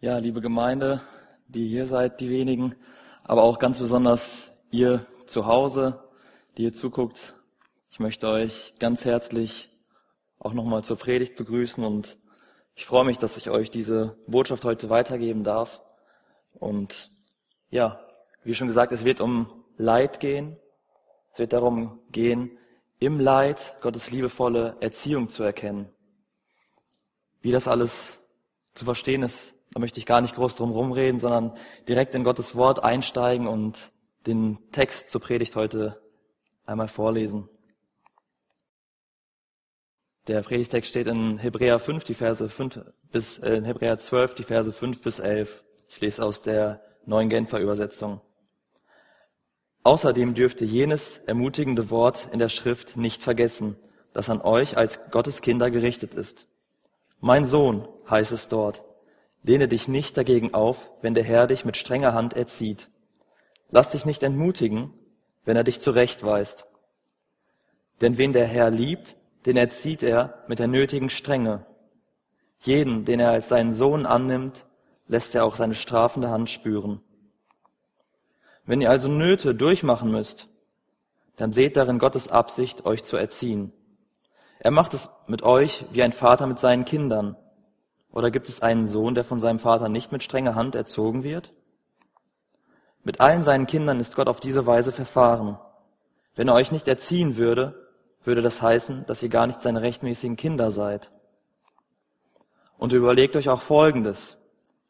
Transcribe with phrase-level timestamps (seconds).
[0.00, 1.00] Ja, liebe Gemeinde,
[1.48, 2.76] die hier seid, die wenigen,
[3.24, 6.04] aber auch ganz besonders ihr zu Hause,
[6.56, 7.34] die ihr zuguckt.
[7.90, 9.76] Ich möchte euch ganz herzlich
[10.38, 12.16] auch nochmal zur Predigt begrüßen und
[12.76, 15.80] ich freue mich, dass ich euch diese Botschaft heute weitergeben darf.
[16.54, 17.10] Und
[17.68, 17.98] ja,
[18.44, 20.56] wie schon gesagt, es wird um Leid gehen.
[21.32, 22.56] Es wird darum gehen,
[23.00, 25.90] im Leid Gottes liebevolle Erziehung zu erkennen.
[27.40, 28.20] Wie das alles
[28.74, 31.52] zu verstehen ist, da möchte ich gar nicht groß drum rumreden, sondern
[31.86, 33.90] direkt in Gottes Wort einsteigen und
[34.26, 36.00] den Text zur Predigt heute
[36.66, 37.48] einmal vorlesen.
[40.26, 44.42] Der Predigtext steht in Hebräer 5, die Verse 5 bis, äh, in Hebräer 12, die
[44.42, 45.64] Verse 5 bis 11.
[45.88, 48.20] Ich lese aus der neuen Genfer Übersetzung.
[49.84, 53.76] Außerdem dürfte jenes ermutigende Wort in der Schrift nicht vergessen,
[54.12, 56.46] das an euch als Gottes Kinder gerichtet ist.
[57.20, 58.84] Mein Sohn heißt es dort.
[59.48, 62.90] Lehne dich nicht dagegen auf, wenn der Herr dich mit strenger Hand erzieht.
[63.70, 64.92] Lass dich nicht entmutigen,
[65.46, 66.66] wenn er dich zurechtweist.
[68.02, 71.64] Denn wen der Herr liebt, den erzieht er mit der nötigen Strenge.
[72.58, 74.66] Jeden, den er als seinen Sohn annimmt,
[75.06, 77.00] lässt er auch seine strafende Hand spüren.
[78.66, 80.46] Wenn ihr also Nöte durchmachen müsst,
[81.36, 83.72] dann seht darin Gottes Absicht, euch zu erziehen.
[84.58, 87.34] Er macht es mit euch wie ein Vater mit seinen Kindern.
[88.12, 91.52] Oder gibt es einen Sohn, der von seinem Vater nicht mit strenger Hand erzogen wird?
[93.04, 95.58] Mit allen seinen Kindern ist Gott auf diese Weise verfahren.
[96.34, 97.88] Wenn er euch nicht erziehen würde,
[98.24, 101.10] würde das heißen, dass ihr gar nicht seine rechtmäßigen Kinder seid.
[102.76, 104.36] Und überlegt euch auch Folgendes.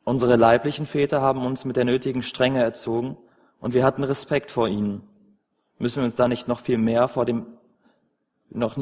[0.05, 3.17] Unsere leiblichen Väter haben uns mit der nötigen Strenge erzogen
[3.61, 5.03] und wir hatten Respekt vor ihnen.
[5.79, 7.47] Müssen wir uns da nicht noch viel mehr vor dem,
[8.51, 8.77] noch,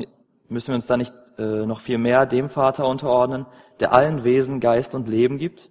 [0.48, 3.46] müssen wir uns da nicht äh, noch viel mehr dem Vater unterordnen,
[3.80, 5.70] der allen Wesen Geist und Leben gibt?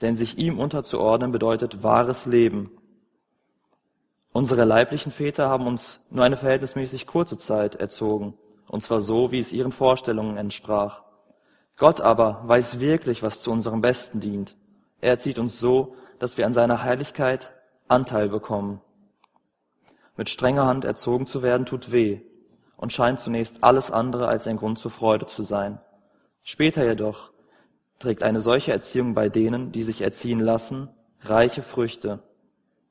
[0.00, 2.70] Denn sich ihm unterzuordnen bedeutet wahres Leben.
[4.32, 8.34] Unsere leiblichen Väter haben uns nur eine verhältnismäßig kurze Zeit erzogen,
[8.68, 11.02] und zwar so, wie es ihren Vorstellungen entsprach.
[11.76, 14.56] Gott aber weiß wirklich, was zu unserem Besten dient.
[15.00, 17.52] Er erzieht uns so, dass wir an seiner Heiligkeit
[17.88, 18.80] Anteil bekommen.
[20.16, 22.20] Mit strenger Hand erzogen zu werden tut weh,
[22.80, 25.78] und scheint zunächst alles andere als ein Grund zur Freude zu sein.
[26.42, 27.30] Später jedoch
[27.98, 30.88] trägt eine solche Erziehung bei denen, die sich erziehen lassen,
[31.20, 32.22] reiche Früchte.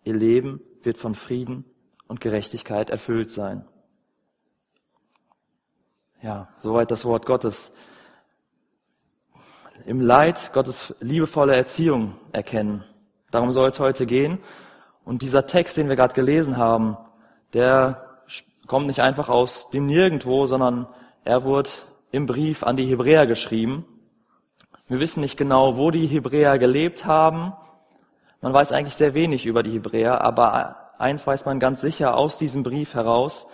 [0.04, 1.66] Ihr Leben wird von Frieden
[2.08, 3.66] und Gerechtigkeit erfüllt sein.
[6.22, 7.72] Ja, soweit das Wort Gottes.
[9.88, 12.84] Im Leid Gottes liebevolle Erziehung erkennen.
[13.32, 14.38] Darum soll es heute gehen.
[15.04, 16.96] Und dieser Text, den wir gerade gelesen haben,
[17.54, 18.09] der
[18.70, 20.88] kommt nicht einfach aus dem Nirgendwo, sondern
[21.26, 21.72] er wurde
[22.12, 23.84] im Brief an die Hebräer geschrieben.
[24.88, 27.54] Wir wissen nicht genau, wo die Hebräer gelebt haben.
[28.42, 32.38] Man weiß eigentlich sehr wenig über die Hebräer, aber eins weiß man ganz sicher aus
[32.38, 33.48] diesem Brief heraus,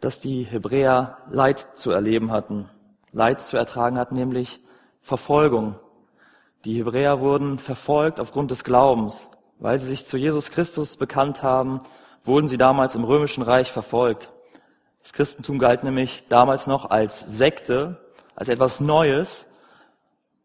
[0.00, 2.70] dass die Hebräer Leid zu erleben hatten.
[3.12, 4.60] Leid zu ertragen hatten, nämlich
[5.02, 5.76] Verfolgung.
[6.64, 11.82] Die Hebräer wurden verfolgt aufgrund des Glaubens, weil sie sich zu Jesus Christus bekannt haben
[12.28, 14.30] wurden sie damals im Römischen Reich verfolgt.
[15.02, 17.96] Das Christentum galt nämlich damals noch als Sekte,
[18.36, 19.48] als etwas Neues.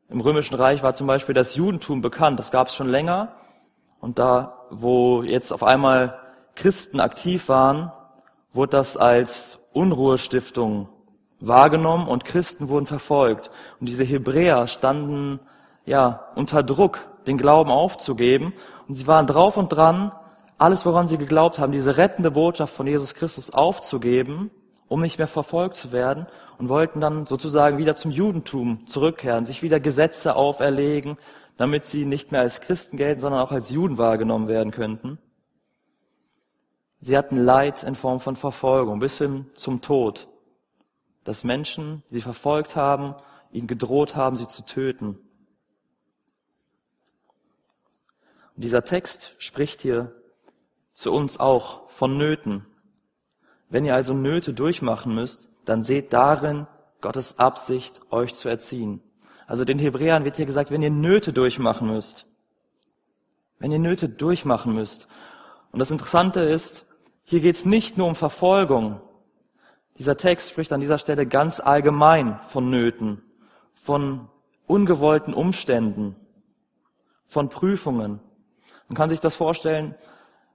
[0.10, 3.34] Im Römischen Reich war zum Beispiel das Judentum bekannt, das gab es schon länger.
[4.00, 6.20] Und da, wo jetzt auf einmal
[6.56, 7.92] Christen aktiv waren,
[8.54, 10.90] wurde das als Unruhestiftung
[11.40, 13.52] wahrgenommen und Christen wurden verfolgt.
[13.80, 15.40] Und diese Hebräer standen
[15.86, 18.54] ja unter Druck, den Glauben aufzugeben.
[18.88, 20.12] Und sie waren drauf und dran,
[20.58, 24.52] alles, woran sie geglaubt haben, diese rettende Botschaft von Jesus Christus aufzugeben,
[24.88, 26.28] um nicht mehr verfolgt zu werden
[26.58, 31.18] und wollten dann sozusagen wieder zum Judentum zurückkehren, sich wieder Gesetze auferlegen,
[31.58, 35.18] damit sie nicht mehr als Christen gelten, sondern auch als Juden wahrgenommen werden könnten.
[37.00, 40.28] Sie hatten Leid in Form von Verfolgung bis hin zum Tod,
[41.26, 43.16] dass Menschen sie verfolgt haben,
[43.52, 45.20] ihnen gedroht haben, sie zu töten.
[48.56, 50.16] Und dieser Text spricht hier
[50.94, 52.66] zu uns auch von Nöten.
[53.70, 56.68] Wenn ihr also Nöte durchmachen müsst, dann seht darin
[57.02, 59.02] Gottes Absicht, euch zu erziehen.
[59.48, 62.26] Also den Hebräern wird hier gesagt, wenn ihr Nöte durchmachen müsst,
[63.60, 65.08] wenn ihr Nöte durchmachen müsst.
[65.72, 66.86] Und das Interessante ist,
[67.24, 69.02] hier geht es nicht nur um Verfolgung.
[69.98, 73.22] Dieser Text spricht an dieser Stelle ganz allgemein von Nöten,
[73.74, 74.30] von
[74.66, 76.16] ungewollten Umständen,
[77.26, 78.20] von Prüfungen.
[78.88, 79.96] Man kann sich das vorstellen,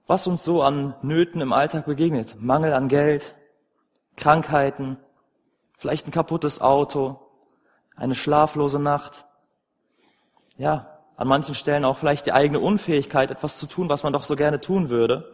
[0.09, 2.35] was uns so an Nöten im Alltag begegnet.
[2.41, 3.35] Mangel an Geld,
[4.15, 4.97] Krankheiten,
[5.77, 7.19] vielleicht ein kaputtes Auto,
[7.95, 9.27] eine schlaflose Nacht.
[10.57, 14.23] Ja, an manchen Stellen auch vielleicht die eigene Unfähigkeit, etwas zu tun, was man doch
[14.23, 15.31] so gerne tun würde.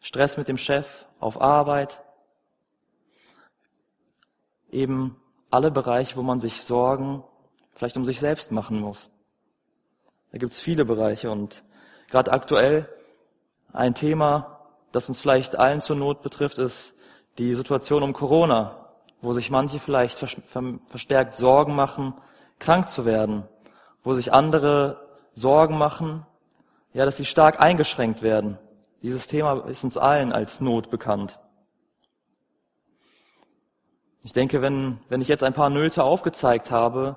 [0.00, 2.02] Stress mit dem Chef, auf Arbeit.
[4.68, 5.16] Eben
[5.50, 7.24] alle Bereiche, wo man sich Sorgen
[7.72, 9.10] vielleicht um sich selbst machen muss.
[10.30, 11.64] Da gibt's viele Bereiche und
[12.10, 12.86] gerade aktuell
[13.74, 14.60] ein Thema,
[14.92, 16.94] das uns vielleicht allen zur Not betrifft, ist
[17.38, 18.88] die Situation um Corona,
[19.20, 22.14] wo sich manche vielleicht verstärkt Sorgen machen,
[22.60, 23.44] krank zu werden,
[24.04, 26.24] wo sich andere Sorgen machen,
[26.92, 28.58] ja, dass sie stark eingeschränkt werden.
[29.02, 31.40] Dieses Thema ist uns allen als Not bekannt.
[34.22, 37.16] Ich denke, wenn, wenn ich jetzt ein paar Nöte aufgezeigt habe,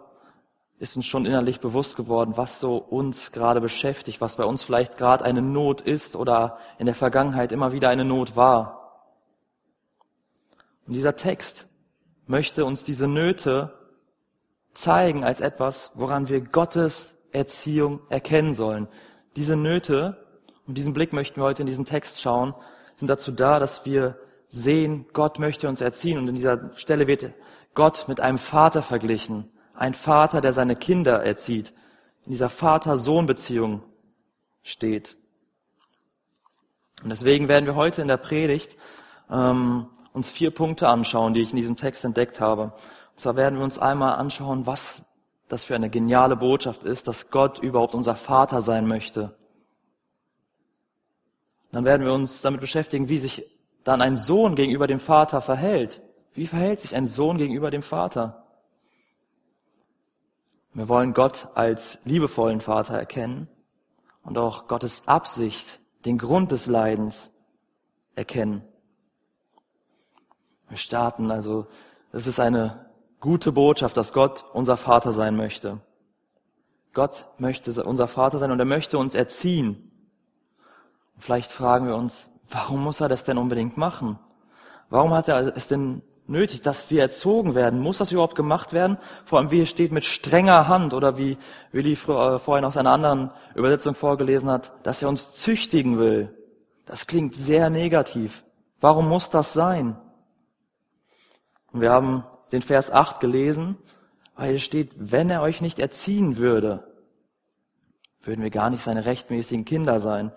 [0.79, 4.97] ist uns schon innerlich bewusst geworden, was so uns gerade beschäftigt, was bei uns vielleicht
[4.97, 9.07] gerade eine Not ist oder in der Vergangenheit immer wieder eine Not war.
[10.85, 11.67] Und dieser Text
[12.27, 13.73] möchte uns diese Nöte
[14.73, 18.87] zeigen als etwas, woran wir Gottes Erziehung erkennen sollen.
[19.35, 20.25] Diese Nöte,
[20.67, 22.53] und diesen Blick möchten wir heute in diesen Text schauen,
[22.95, 24.17] sind dazu da, dass wir
[24.49, 26.17] sehen, Gott möchte uns erziehen.
[26.19, 27.33] Und in dieser Stelle wird
[27.73, 29.51] Gott mit einem Vater verglichen.
[29.77, 31.71] Ein Vater, der seine Kinder erzieht.
[32.25, 33.83] In dieser Vater-Sohn-Beziehung
[34.63, 35.15] steht.
[37.03, 38.75] Und deswegen werden wir heute in der Predigt
[39.29, 42.63] ähm, uns vier Punkte anschauen, die ich in diesem Text entdeckt habe.
[42.63, 45.03] Und zwar werden wir uns einmal anschauen, was
[45.47, 49.37] das für eine geniale Botschaft ist, dass Gott überhaupt unser Vater sein möchte.
[51.71, 53.45] Dann werden wir uns damit beschäftigen, wie sich
[53.83, 56.01] dann ein Sohn gegenüber dem Vater verhält.
[56.33, 58.46] Wie verhält sich ein Sohn gegenüber dem Vater?
[60.77, 63.47] Wir wollen Gott als liebevollen Vater erkennen
[64.21, 67.33] und auch Gottes Absicht, den Grund des Leidens
[68.15, 68.61] erkennen.
[70.69, 71.65] Wir starten also,
[72.11, 75.81] es ist eine gute Botschaft, dass Gott unser Vater sein möchte.
[76.93, 79.91] Gott möchte unser Vater sein und er möchte uns erziehen.
[81.15, 84.19] Und vielleicht fragen wir uns, warum muss er das denn unbedingt machen?
[84.91, 87.79] Warum hat er es denn nötig, dass wir erzogen werden?
[87.79, 88.97] Muss das überhaupt gemacht werden?
[89.25, 91.37] Vor allem, wie es steht, mit strenger Hand oder wie
[91.71, 96.33] Willi äh, vorhin aus einer anderen Übersetzung vorgelesen hat, dass er uns züchtigen will.
[96.85, 98.43] Das klingt sehr negativ.
[98.79, 99.97] Warum muss das sein?
[101.71, 103.77] Und wir haben den Vers 8 gelesen,
[104.35, 106.87] weil es steht, wenn er euch nicht erziehen würde,
[108.21, 110.31] würden wir gar nicht seine rechtmäßigen Kinder sein.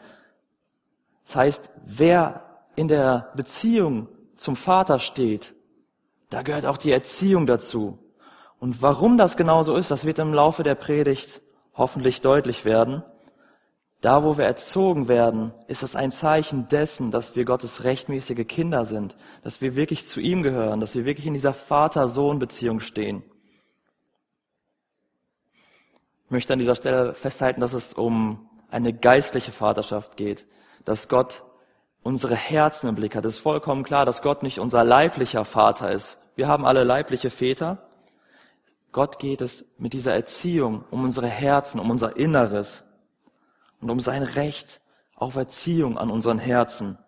[1.25, 5.55] Das heißt, wer in der Beziehung zum Vater steht,
[6.31, 7.99] da gehört auch die Erziehung dazu.
[8.59, 11.43] Und warum das genau so ist, das wird im Laufe der Predigt
[11.75, 13.03] hoffentlich deutlich werden.
[14.00, 18.85] Da, wo wir erzogen werden, ist es ein Zeichen dessen, dass wir Gottes rechtmäßige Kinder
[18.87, 23.23] sind, dass wir wirklich zu ihm gehören, dass wir wirklich in dieser Vater-Sohn-Beziehung stehen.
[26.26, 30.47] Ich möchte an dieser Stelle festhalten, dass es um eine geistliche Vaterschaft geht,
[30.85, 31.43] dass Gott
[32.03, 33.25] unsere Herzen im Blick hat.
[33.25, 37.31] Es ist vollkommen klar, dass Gott nicht unser leiblicher Vater ist, wir haben alle leibliche
[37.31, 37.88] Väter.
[38.93, 42.85] Gott geht es mit dieser Erziehung um unsere Herzen, um unser Inneres
[43.81, 44.81] und um sein Recht
[45.15, 46.99] auf Erziehung an unseren Herzen.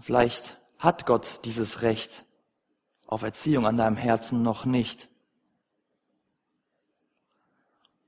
[0.00, 2.24] Vielleicht hat Gott dieses Recht
[3.06, 5.08] auf Erziehung an deinem Herzen noch nicht.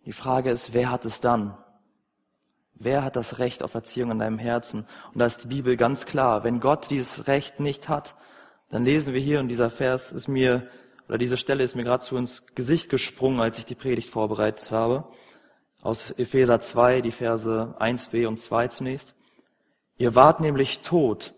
[0.04, 1.56] Die Frage ist, wer hat es dann?
[2.80, 4.86] Wer hat das Recht auf Erziehung in deinem Herzen?
[5.12, 6.44] Und da ist die Bibel ganz klar.
[6.44, 8.14] Wenn Gott dieses Recht nicht hat,
[8.70, 10.68] dann lesen wir hier, und dieser Vers ist mir,
[11.08, 14.70] oder diese Stelle ist mir gerade so ins Gesicht gesprungen, als ich die Predigt vorbereitet
[14.70, 15.08] habe.
[15.82, 19.14] Aus Epheser 2, die Verse 1b und 2 zunächst.
[19.96, 21.34] Ihr wart nämlich tot.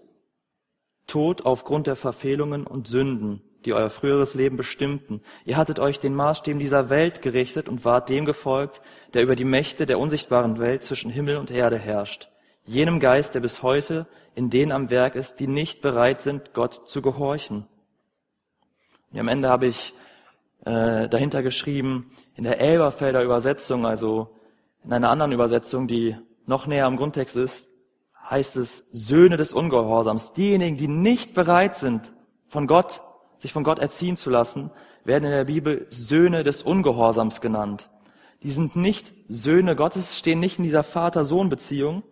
[1.07, 5.23] Tot aufgrund der Verfehlungen und Sünden, die euer früheres Leben bestimmten.
[5.45, 8.81] Ihr hattet euch den Maßstäben dieser Welt gerichtet und wart dem gefolgt,
[9.15, 12.31] der über die Mächte der unsichtbaren Welt zwischen Himmel und Erde herrscht.
[12.65, 16.89] Jenem Geist, der bis heute in denen am Werk ist, die nicht bereit sind, Gott
[16.89, 17.67] zu gehorchen.
[19.13, 19.93] Und am Ende habe ich
[20.65, 24.37] äh, dahinter geschrieben, in der Elberfelder Übersetzung, also
[24.85, 27.69] in einer anderen Übersetzung, die noch näher am Grundtext ist,
[28.29, 30.33] heißt es Söhne des Ungehorsams.
[30.33, 32.13] Diejenigen, die nicht bereit sind,
[32.47, 33.03] von Gott
[33.41, 34.71] sich von Gott erziehen zu lassen,
[35.05, 37.91] werden in der Bibel Söhne des Ungehorsams genannt.
[38.43, 42.03] Die sind nicht Söhne Gottes, stehen nicht in dieser Vater-Sohn-Beziehung,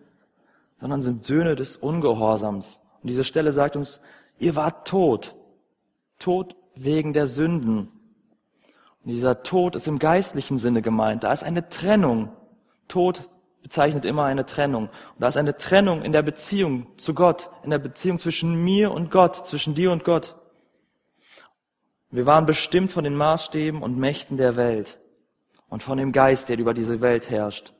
[0.80, 2.80] sondern sind Söhne des Ungehorsams.
[3.02, 4.00] Und diese Stelle sagt uns,
[4.38, 5.34] ihr wart tot.
[6.18, 7.88] Tot wegen der Sünden.
[9.04, 11.24] Und dieser Tod ist im geistlichen Sinne gemeint.
[11.24, 12.32] Da ist eine Trennung.
[12.88, 13.30] Tod
[13.62, 14.84] bezeichnet immer eine Trennung.
[14.84, 18.92] Und da ist eine Trennung in der Beziehung zu Gott, in der Beziehung zwischen mir
[18.92, 20.36] und Gott, zwischen dir und Gott.
[22.10, 24.98] Wir waren bestimmt von den Maßstäben und Mächten der Welt
[25.68, 27.74] und von dem Geist, der über diese Welt herrscht.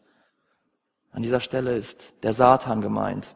[1.12, 3.35] An dieser Stelle ist der Satan gemeint.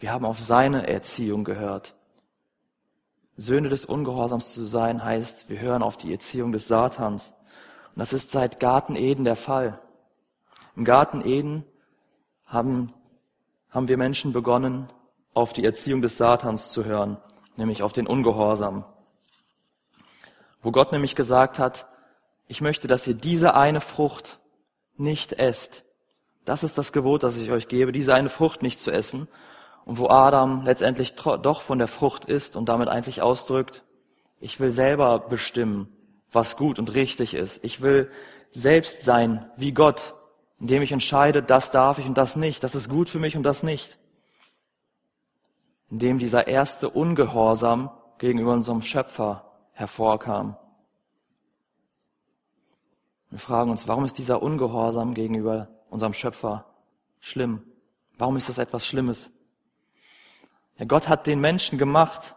[0.00, 1.94] Wir haben auf seine Erziehung gehört.
[3.36, 7.32] Söhne des Ungehorsams zu sein heißt, wir hören auf die Erziehung des Satans.
[7.94, 9.80] Und das ist seit Garten Eden der Fall.
[10.74, 11.64] Im Garten Eden
[12.44, 12.92] haben,
[13.70, 14.88] haben wir Menschen begonnen,
[15.34, 17.16] auf die Erziehung des Satans zu hören,
[17.56, 18.84] nämlich auf den Ungehorsam.
[20.62, 21.86] Wo Gott nämlich gesagt hat,
[22.46, 24.40] ich möchte, dass ihr diese eine Frucht
[24.96, 25.84] nicht esst.
[26.44, 29.28] Das ist das Gebot, das ich euch gebe, diese eine Frucht nicht zu essen.
[29.84, 33.82] Und wo Adam letztendlich doch von der Frucht isst und damit eigentlich ausdrückt,
[34.40, 35.88] ich will selber bestimmen,
[36.30, 37.62] was gut und richtig ist.
[37.62, 38.10] Ich will
[38.50, 40.14] selbst sein wie Gott,
[40.60, 43.42] indem ich entscheide, das darf ich und das nicht, das ist gut für mich und
[43.42, 43.98] das nicht.
[45.90, 49.51] Indem dieser erste Ungehorsam gegenüber unserem Schöpfer
[49.82, 50.56] hervorkam.
[53.30, 56.66] Wir fragen uns, warum ist dieser Ungehorsam gegenüber unserem Schöpfer
[57.18, 57.62] schlimm?
[58.16, 59.32] Warum ist das etwas Schlimmes?
[60.78, 62.36] Ja, Gott hat den Menschen gemacht.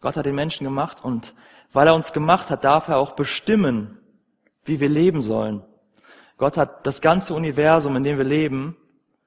[0.00, 1.34] Gott hat den Menschen gemacht und
[1.72, 3.98] weil er uns gemacht hat, darf er auch bestimmen,
[4.64, 5.62] wie wir leben sollen.
[6.38, 8.76] Gott hat das ganze Universum, in dem wir leben,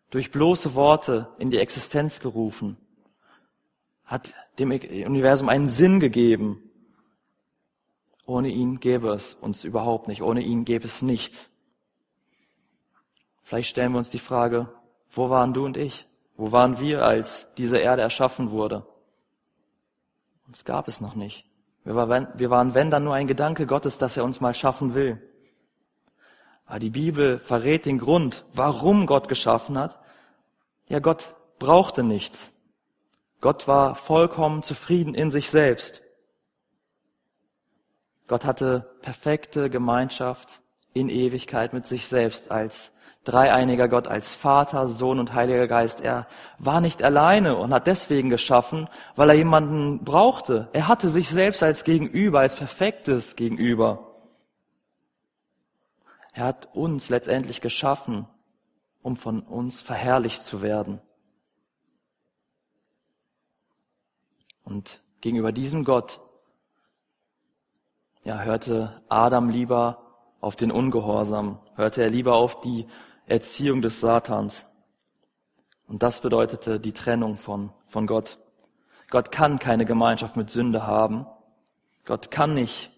[0.10, 2.78] durch bloße Worte in die Existenz gerufen,
[4.04, 6.69] hat dem Universum einen Sinn gegeben
[8.30, 10.22] ohne ihn gäbe es uns überhaupt nicht.
[10.22, 11.52] Ohne ihn gäbe es nichts.
[13.42, 14.70] Vielleicht stellen wir uns die Frage,
[15.10, 16.06] wo waren du und ich?
[16.38, 18.86] Wo waren wir, als diese Erde erschaffen wurde?
[20.46, 21.46] Uns gab es noch nicht.
[21.84, 25.20] Wir waren, wenn, dann nur ein Gedanke Gottes, dass er uns mal schaffen will.
[26.66, 30.00] Aber die Bibel verrät den Grund, warum Gott geschaffen hat.
[30.88, 32.52] Ja, Gott brauchte nichts.
[33.42, 36.04] Gott war vollkommen zufrieden in sich selbst.
[38.30, 40.62] Gott hatte perfekte Gemeinschaft
[40.94, 42.94] in Ewigkeit mit sich selbst als
[43.24, 46.00] dreieiniger Gott, als Vater, Sohn und Heiliger Geist.
[46.00, 46.28] Er
[46.60, 50.70] war nicht alleine und hat deswegen geschaffen, weil er jemanden brauchte.
[50.74, 54.16] Er hatte sich selbst als Gegenüber, als perfektes Gegenüber.
[56.32, 58.28] Er hat uns letztendlich geschaffen,
[59.02, 61.02] um von uns verherrlicht zu werden.
[64.64, 66.22] Und gegenüber diesem Gott
[68.24, 70.04] ja, hörte Adam lieber
[70.42, 72.88] auf den Ungehorsam, hörte er lieber auf die
[73.26, 74.66] Erziehung des Satans.
[75.88, 78.38] Und das bedeutete die Trennung von, von Gott.
[79.10, 81.26] Gott kann keine Gemeinschaft mit Sünde haben.
[82.06, 82.92] Gott kann nicht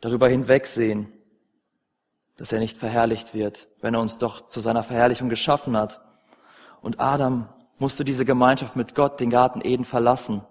[0.00, 1.12] darüber hinwegsehen,
[2.36, 6.00] dass er nicht verherrlicht wird, wenn er uns doch zu seiner Verherrlichung geschaffen hat.
[6.80, 10.42] Und Adam musste diese Gemeinschaft mit Gott, den Garten Eden, verlassen.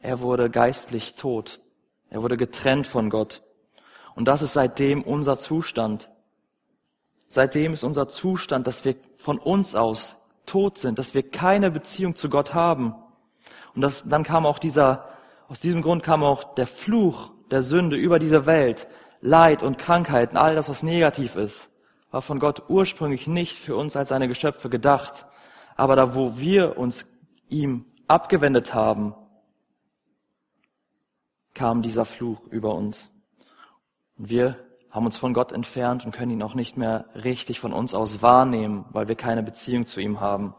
[0.00, 1.60] Er wurde geistlich tot.
[2.10, 3.42] Er wurde getrennt von Gott.
[4.14, 6.10] Und das ist seitdem unser Zustand.
[7.28, 12.16] Seitdem ist unser Zustand, dass wir von uns aus tot sind, dass wir keine Beziehung
[12.16, 12.94] zu Gott haben.
[13.74, 15.08] Und das, dann kam auch dieser,
[15.48, 18.88] aus diesem Grund kam auch der Fluch der Sünde über diese Welt.
[19.20, 21.70] Leid und Krankheiten, all das, was negativ ist,
[22.10, 25.26] war von Gott ursprünglich nicht für uns als seine Geschöpfe gedacht.
[25.76, 27.06] Aber da, wo wir uns
[27.48, 29.14] ihm abgewendet haben,
[31.54, 33.10] kam dieser Fluch über uns.
[34.16, 34.56] Und wir
[34.90, 38.22] haben uns von Gott entfernt und können ihn auch nicht mehr richtig von uns aus
[38.22, 40.54] wahrnehmen, weil wir keine Beziehung zu ihm haben.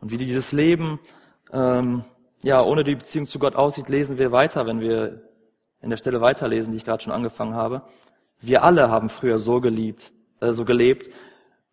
[0.00, 1.00] Und wie dieses Leben
[1.52, 2.04] ähm,
[2.42, 5.22] ja ohne die Beziehung zu Gott aussieht, lesen wir weiter, wenn wir
[5.80, 7.82] in der Stelle weiterlesen, die ich gerade schon angefangen habe.
[8.40, 11.10] Wir alle haben früher so geliebt, äh, so gelebt.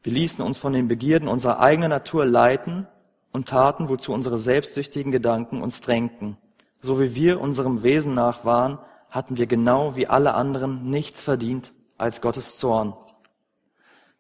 [0.03, 2.87] Wir ließen uns von den Begierden unserer eigenen Natur leiten
[3.35, 6.37] und taten, wozu unsere selbstsüchtigen Gedanken uns drängten.
[6.79, 11.73] So wie wir unserem Wesen nach waren, hatten wir genau wie alle anderen nichts verdient
[11.97, 12.95] als Gottes Zorn.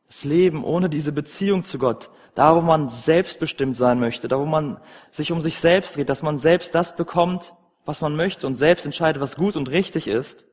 [0.07, 4.45] Das Leben ohne diese Beziehung zu Gott, da wo man selbstbestimmt sein möchte, da wo
[4.45, 4.81] man
[5.11, 7.55] sich um sich selbst dreht, dass man selbst das bekommt,
[7.85, 10.45] was man möchte und selbst entscheidet, was gut und richtig ist,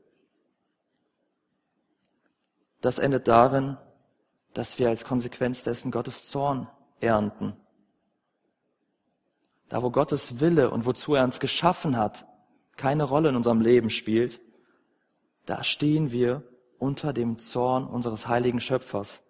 [2.81, 3.77] das endet darin,
[4.55, 6.69] dass wir als Konsequenz dessen Gottes Zorn
[7.01, 7.57] ernten
[9.73, 12.27] da wo Gottes Wille und wozu er uns geschaffen hat,
[12.77, 14.39] keine Rolle in unserem Leben spielt,
[15.47, 16.43] da stehen wir
[16.79, 19.23] unter dem Zorn unseres heiligen Schöpfers.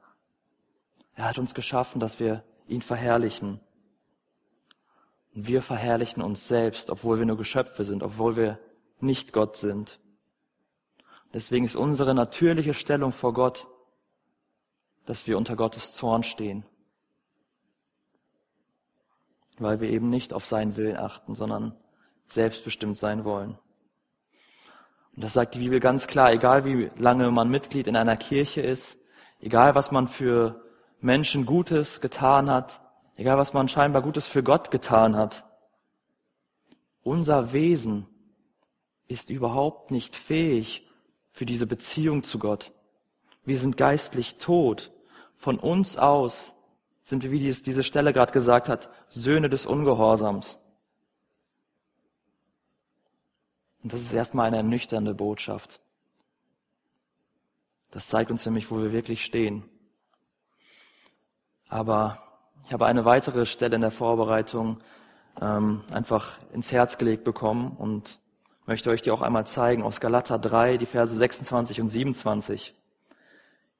[1.14, 3.60] Er hat uns geschaffen, dass wir ihn verherrlichen.
[5.32, 8.58] Und wir verherrlichen uns selbst, obwohl wir nur Geschöpfe sind, obwohl wir
[8.98, 10.00] nicht Gott sind.
[11.32, 13.68] Deswegen ist unsere natürliche Stellung vor Gott,
[15.06, 16.64] dass wir unter Gottes Zorn stehen.
[19.58, 21.74] Weil wir eben nicht auf seinen Willen achten, sondern
[22.28, 23.58] selbstbestimmt sein wollen.
[25.14, 28.62] Und das sagt die Bibel ganz klar, egal wie lange man Mitglied in einer Kirche
[28.62, 28.96] ist,
[29.40, 30.64] egal was man für
[31.00, 32.80] Menschen Gutes getan hat,
[33.16, 35.44] egal was man scheinbar Gutes für Gott getan hat,
[37.02, 38.06] unser Wesen
[39.08, 40.88] ist überhaupt nicht fähig
[41.32, 42.72] für diese Beziehung zu Gott.
[43.44, 44.92] Wir sind geistlich tot.
[45.36, 46.54] Von uns aus
[47.04, 50.60] sind wir, wie dies, diese Stelle gerade gesagt hat, Söhne des Ungehorsams.
[53.82, 55.80] Und das ist erstmal eine ernüchternde Botschaft.
[57.90, 59.64] Das zeigt uns nämlich, wo wir wirklich stehen.
[61.68, 62.22] Aber
[62.64, 64.78] ich habe eine weitere Stelle in der Vorbereitung
[65.40, 68.20] ähm, einfach ins Herz gelegt bekommen und
[68.66, 72.74] möchte euch die auch einmal zeigen aus Galater 3, die Verse 26 und 27.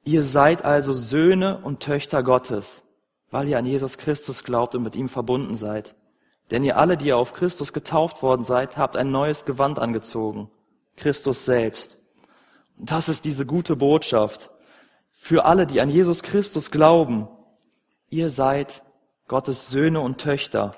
[0.05, 2.85] Ihr seid also Söhne und Töchter Gottes,
[3.33, 5.95] weil ihr an Jesus Christus glaubt und mit ihm verbunden seid.
[6.51, 10.51] Denn ihr alle, die ihr auf Christus getauft worden seid, habt ein neues Gewand angezogen,
[10.97, 11.97] Christus selbst.
[12.79, 14.51] Und das ist diese gute Botschaft
[15.11, 17.27] für alle, die an Jesus Christus glauben.
[18.11, 18.83] Ihr seid
[19.29, 20.77] Gottes Söhne und Töchter.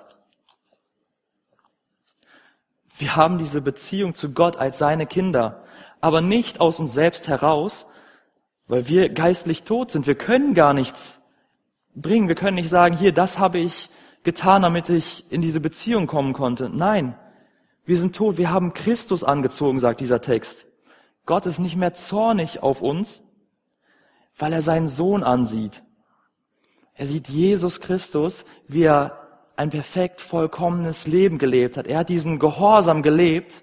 [2.97, 5.65] Wir haben diese Beziehung zu Gott als seine Kinder,
[6.01, 7.87] aber nicht aus uns selbst heraus,
[8.69, 10.07] weil wir geistlich tot sind.
[10.07, 11.21] Wir können gar nichts
[11.95, 12.29] bringen.
[12.29, 13.91] Wir können nicht sagen, hier, das habe ich
[14.23, 16.69] getan, damit ich in diese Beziehung kommen konnte.
[16.69, 17.17] Nein,
[17.85, 18.39] wir sind tot.
[18.39, 20.67] Wir haben Christus angezogen, sagt dieser Text.
[21.27, 23.23] Gott ist nicht mehr zornig auf uns,
[24.39, 25.83] weil er seinen Sohn ansieht.
[26.95, 29.21] Er sieht Jesus Christus, wie er
[29.57, 31.87] ein perfekt vollkommenes Leben gelebt hat.
[31.87, 33.63] Er hat diesen Gehorsam gelebt,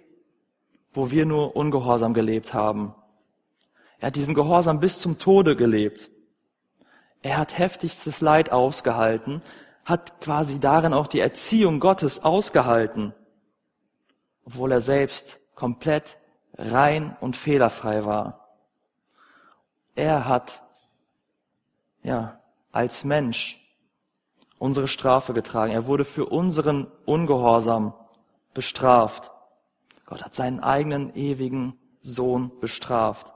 [0.93, 2.93] wo wir nur ungehorsam gelebt haben.
[3.99, 6.10] Er hat diesen Gehorsam bis zum Tode gelebt.
[7.21, 9.41] Er hat heftigstes Leid ausgehalten,
[9.85, 13.13] hat quasi darin auch die Erziehung Gottes ausgehalten,
[14.45, 16.17] obwohl er selbst komplett
[16.57, 18.47] rein und fehlerfrei war.
[19.95, 20.63] Er hat,
[22.03, 22.39] ja,
[22.71, 23.61] als Mensch
[24.57, 25.73] unsere Strafe getragen.
[25.73, 27.93] Er wurde für unseren Ungehorsam
[28.53, 29.31] bestraft.
[30.05, 33.33] Gott hat seinen eigenen ewigen Sohn bestraft.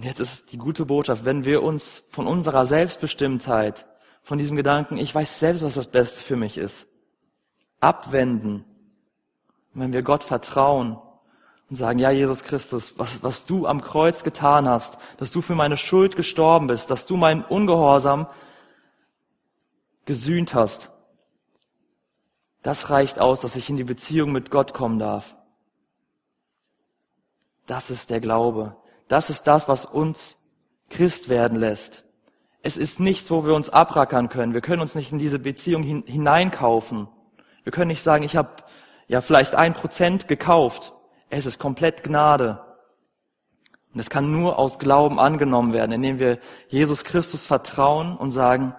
[0.00, 3.86] Und jetzt ist die gute Botschaft, wenn wir uns von unserer Selbstbestimmtheit,
[4.22, 6.86] von diesem Gedanken, ich weiß selbst, was das Beste für mich ist,
[7.80, 8.64] abwenden,
[9.74, 10.98] und wenn wir Gott vertrauen
[11.68, 15.54] und sagen, ja, Jesus Christus, was, was du am Kreuz getan hast, dass du für
[15.54, 18.26] meine Schuld gestorben bist, dass du meinen Ungehorsam
[20.06, 20.90] gesühnt hast,
[22.62, 25.36] das reicht aus, dass ich in die Beziehung mit Gott kommen darf.
[27.66, 28.79] Das ist der Glaube.
[29.10, 30.36] Das ist das, was uns
[30.88, 32.04] Christ werden lässt.
[32.62, 34.54] Es ist nichts, wo wir uns abrackern können.
[34.54, 37.08] Wir können uns nicht in diese Beziehung hineinkaufen.
[37.64, 38.50] Wir können nicht sagen, ich habe
[39.08, 40.92] ja vielleicht ein Prozent gekauft.
[41.28, 42.60] Es ist komplett Gnade.
[43.92, 48.76] Und es kann nur aus Glauben angenommen werden, indem wir Jesus Christus vertrauen und sagen,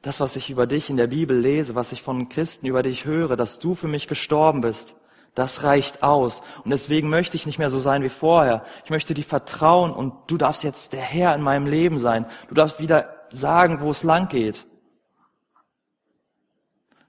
[0.00, 3.04] das, was ich über dich in der Bibel lese, was ich von Christen über dich
[3.04, 4.94] höre, dass du für mich gestorben bist,
[5.34, 6.42] das reicht aus.
[6.64, 8.64] Und deswegen möchte ich nicht mehr so sein wie vorher.
[8.84, 12.26] Ich möchte dir vertrauen und du darfst jetzt der Herr in meinem Leben sein.
[12.48, 14.66] Du darfst wieder sagen, wo es lang geht.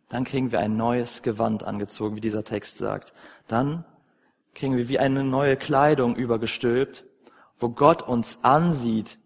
[0.09, 3.13] Dann kriegen wir ein neues Gewand angezogen, wie dieser Text sagt.
[3.47, 3.85] Dann
[4.53, 7.05] kriegen wir wie eine neue Kleidung übergestülpt,
[7.57, 9.17] wo Gott uns ansieht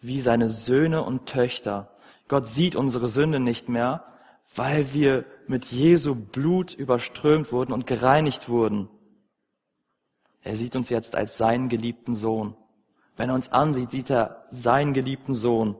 [0.00, 1.90] wie seine Söhne und Töchter.
[2.28, 4.04] Gott sieht unsere Sünde nicht mehr,
[4.54, 8.88] weil wir mit Jesu Blut überströmt wurden und gereinigt wurden.
[10.42, 12.56] Er sieht uns jetzt als seinen geliebten Sohn.
[13.16, 15.76] Wenn er uns ansieht, sieht er seinen geliebten Sohn.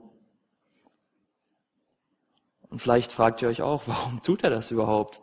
[2.68, 5.20] Und vielleicht fragt ihr euch auch, warum tut er das überhaupt?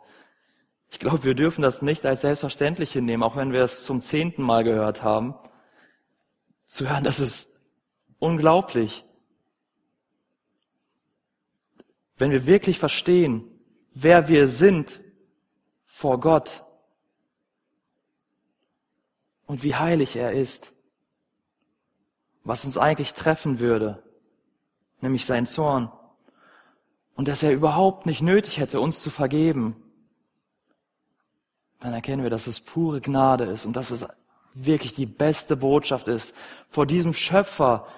[0.90, 4.42] Ich glaube, wir dürfen das nicht als selbstverständlich hinnehmen, auch wenn wir es zum zehnten
[4.42, 5.34] Mal gehört haben.
[6.66, 7.50] Zu hören, das ist
[8.18, 9.04] unglaublich.
[12.22, 13.42] Wenn wir wirklich verstehen,
[13.94, 15.00] wer wir sind
[15.86, 16.62] vor Gott
[19.46, 20.72] und wie heilig er ist,
[22.44, 24.04] was uns eigentlich treffen würde,
[25.00, 25.90] nämlich sein Zorn,
[27.16, 29.74] und dass er überhaupt nicht nötig hätte, uns zu vergeben,
[31.80, 34.06] dann erkennen wir, dass es pure Gnade ist und dass es
[34.54, 36.36] wirklich die beste Botschaft ist.
[36.68, 37.88] Vor diesem Schöpfer,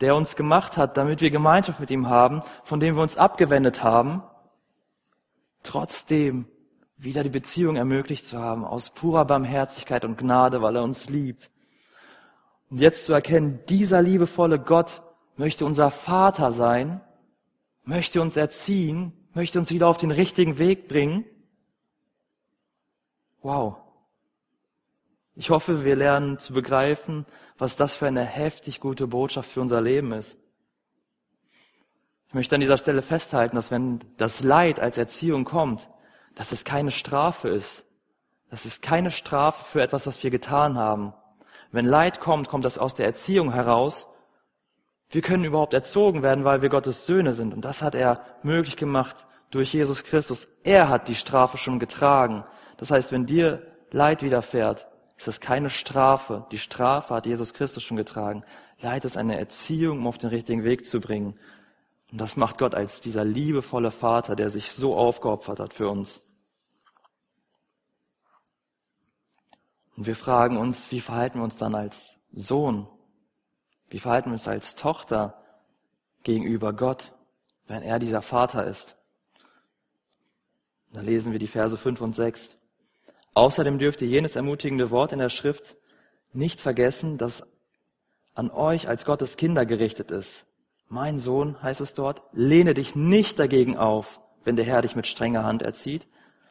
[0.00, 3.82] der uns gemacht hat, damit wir Gemeinschaft mit ihm haben, von dem wir uns abgewendet
[3.82, 4.22] haben,
[5.62, 6.46] trotzdem
[6.96, 11.50] wieder die Beziehung ermöglicht zu haben, aus purer Barmherzigkeit und Gnade, weil er uns liebt.
[12.70, 15.02] Und jetzt zu erkennen, dieser liebevolle Gott
[15.36, 17.00] möchte unser Vater sein,
[17.84, 21.24] möchte uns erziehen, möchte uns wieder auf den richtigen Weg bringen.
[23.42, 23.78] Wow.
[25.34, 27.24] Ich hoffe, wir lernen zu begreifen,
[27.56, 30.38] was das für eine heftig gute Botschaft für unser Leben ist.
[32.28, 35.88] Ich möchte an dieser Stelle festhalten, dass wenn das Leid als Erziehung kommt,
[36.34, 37.84] dass es keine Strafe ist.
[38.50, 41.12] Das ist keine Strafe für etwas, was wir getan haben.
[41.72, 44.06] Wenn Leid kommt, kommt das aus der Erziehung heraus.
[45.08, 47.54] Wir können überhaupt erzogen werden, weil wir Gottes Söhne sind.
[47.54, 50.48] Und das hat er möglich gemacht durch Jesus Christus.
[50.62, 52.44] Er hat die Strafe schon getragen.
[52.76, 54.86] Das heißt, wenn dir Leid widerfährt,
[55.20, 56.46] ist das keine Strafe.
[56.50, 58.42] Die Strafe hat Jesus Christus schon getragen.
[58.80, 61.38] Leid ist eine Erziehung, um auf den richtigen Weg zu bringen.
[62.10, 66.22] Und das macht Gott als dieser liebevolle Vater, der sich so aufgeopfert hat für uns.
[69.94, 72.88] Und wir fragen uns, wie verhalten wir uns dann als Sohn?
[73.90, 75.38] Wie verhalten wir uns als Tochter
[76.22, 77.12] gegenüber Gott,
[77.66, 78.96] wenn er dieser Vater ist?
[80.94, 82.56] Da lesen wir die Verse 5 und 6.
[83.40, 85.74] Außerdem dürft ihr jenes ermutigende Wort in der Schrift
[86.34, 87.42] nicht vergessen, das
[88.34, 90.44] an euch als Gottes Kinder gerichtet ist.
[90.90, 95.06] Mein Sohn, heißt es dort, lehne dich nicht dagegen auf, wenn der Herr dich mit
[95.06, 96.06] strenger Hand erzieht.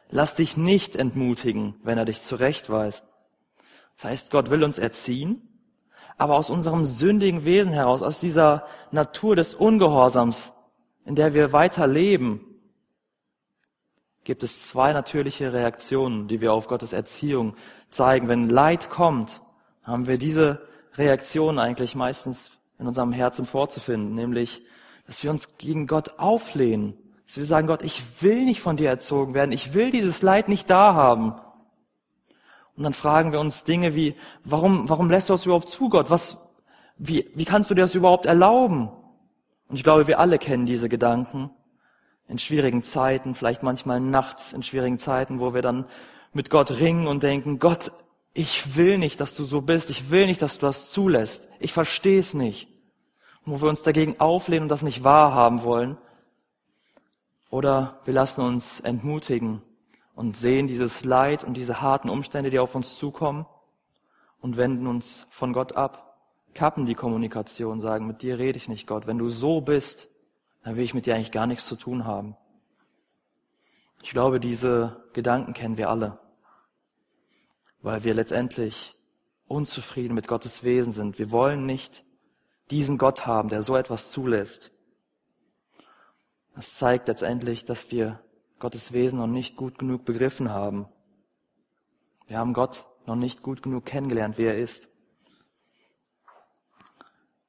[0.08, 3.06] Lass dich nicht entmutigen, wenn er dich zurechtweist.
[3.94, 5.48] Das heißt, Gott will uns erziehen,
[6.18, 10.52] aber aus unserem sündigen Wesen heraus, aus dieser Natur des Ungehorsams,
[11.04, 12.49] in der wir weiter leben,
[14.24, 17.54] gibt es zwei natürliche Reaktionen, die wir auf Gottes Erziehung
[17.88, 18.28] zeigen.
[18.28, 19.40] Wenn Leid kommt,
[19.82, 24.62] haben wir diese Reaktion eigentlich meistens in unserem Herzen vorzufinden, nämlich,
[25.06, 26.94] dass wir uns gegen Gott auflehnen,
[27.26, 30.48] dass wir sagen, Gott, ich will nicht von dir erzogen werden, ich will dieses Leid
[30.48, 31.34] nicht da haben.
[32.76, 36.10] Und dann fragen wir uns Dinge wie, warum, warum lässt du das überhaupt zu, Gott?
[36.10, 36.38] Was,
[36.96, 38.90] wie, wie kannst du dir das überhaupt erlauben?
[39.68, 41.50] Und ich glaube, wir alle kennen diese Gedanken
[42.30, 45.86] in schwierigen Zeiten, vielleicht manchmal nachts in schwierigen Zeiten, wo wir dann
[46.32, 47.90] mit Gott ringen und denken, Gott,
[48.32, 51.72] ich will nicht, dass du so bist, ich will nicht, dass du das zulässt, ich
[51.72, 52.68] verstehe es nicht.
[53.44, 55.96] Und wo wir uns dagegen auflehnen und das nicht wahrhaben wollen.
[57.50, 59.62] Oder wir lassen uns entmutigen
[60.14, 63.44] und sehen dieses Leid und diese harten Umstände, die auf uns zukommen
[64.40, 66.16] und wenden uns von Gott ab,
[66.54, 69.08] kappen die Kommunikation, sagen, mit dir rede ich nicht, Gott.
[69.08, 70.09] Wenn du so bist,
[70.62, 72.36] dann will ich mit dir eigentlich gar nichts zu tun haben.
[74.02, 76.18] Ich glaube, diese Gedanken kennen wir alle,
[77.82, 78.96] weil wir letztendlich
[79.46, 81.18] unzufrieden mit Gottes Wesen sind.
[81.18, 82.04] Wir wollen nicht
[82.70, 84.70] diesen Gott haben, der so etwas zulässt.
[86.54, 88.20] Das zeigt letztendlich, dass wir
[88.58, 90.86] Gottes Wesen noch nicht gut genug begriffen haben.
[92.26, 94.88] Wir haben Gott noch nicht gut genug kennengelernt, wie er ist.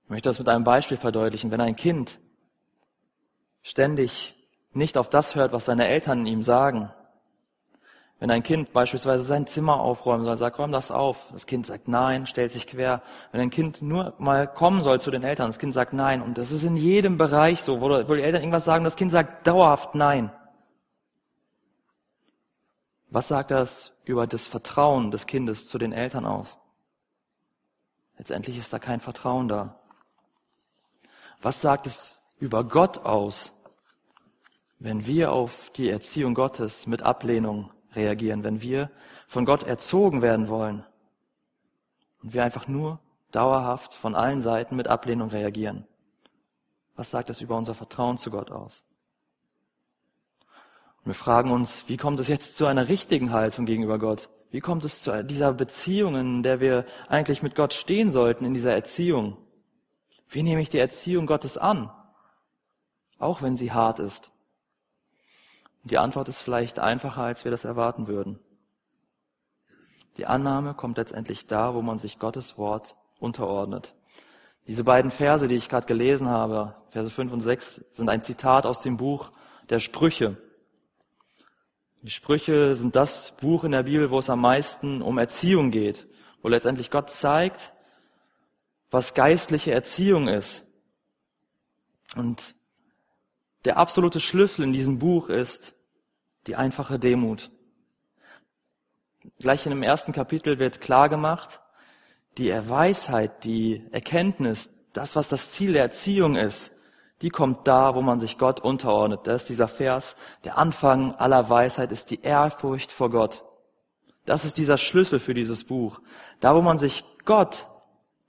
[0.06, 1.52] Ich möchte das mit einem Beispiel verdeutlichen.
[1.52, 2.21] Wenn ein Kind
[3.62, 4.36] ständig
[4.74, 6.92] nicht auf das hört, was seine Eltern ihm sagen,
[8.22, 11.30] wenn ein Kind beispielsweise sein Zimmer aufräumen soll, sagt, räum das auf.
[11.34, 13.02] Das Kind sagt nein, stellt sich quer.
[13.32, 16.22] Wenn ein Kind nur mal kommen soll zu den Eltern, das Kind sagt nein.
[16.22, 19.48] Und das ist in jedem Bereich so, wo, die Eltern irgendwas sagen, das Kind sagt
[19.48, 20.32] dauerhaft nein.
[23.10, 26.60] Was sagt das über das Vertrauen des Kindes zu den Eltern aus?
[28.20, 29.80] Letztendlich ist da kein Vertrauen da.
[31.42, 33.54] Was sagt es über Gott aus,
[34.80, 38.90] wenn wir auf die Erziehung Gottes mit Ablehnung reagieren, wenn wir
[39.28, 40.84] von Gott erzogen werden wollen
[42.24, 43.00] und wir einfach nur
[43.32, 45.86] dauerhaft von allen Seiten mit Ablehnung reagieren?
[46.96, 48.84] Was sagt das über unser Vertrauen zu Gott aus?
[51.04, 54.30] Und wir fragen uns, wie kommt es jetzt zu einer richtigen Haltung gegenüber Gott?
[54.50, 58.54] Wie kommt es zu dieser Beziehung, in der wir eigentlich mit Gott stehen sollten, in
[58.54, 59.38] dieser Erziehung?
[60.28, 61.92] Wie nehme ich die Erziehung Gottes an?
[63.22, 64.32] Auch wenn sie hart ist.
[65.84, 68.40] Und die Antwort ist vielleicht einfacher, als wir das erwarten würden.
[70.18, 73.94] Die Annahme kommt letztendlich da, wo man sich Gottes Wort unterordnet.
[74.68, 78.66] Diese beiden Verse, die ich gerade gelesen habe, Verse 5 und 6, sind ein Zitat
[78.66, 79.32] aus dem Buch
[79.70, 80.38] der Sprüche.
[82.02, 86.08] Die Sprüche sind das Buch in der Bibel, wo es am meisten um Erziehung geht,
[86.42, 87.72] wo letztendlich Gott zeigt,
[88.90, 90.66] was geistliche Erziehung ist.
[92.16, 92.56] Und
[93.66, 95.76] der absolute Schlüssel in diesem Buch ist
[96.48, 97.52] die einfache Demut.
[99.40, 101.62] Gleich in dem ersten Kapitel wird klar gemacht,
[102.38, 106.74] die Weisheit, die Erkenntnis, das, was das Ziel der Erziehung ist,
[107.22, 109.28] die kommt da, wo man sich Gott unterordnet.
[109.28, 113.44] Das ist dieser Vers, der Anfang aller Weisheit ist die Ehrfurcht vor Gott.
[114.26, 116.02] Das ist dieser Schlüssel für dieses Buch.
[116.40, 117.68] Da, wo man sich Gott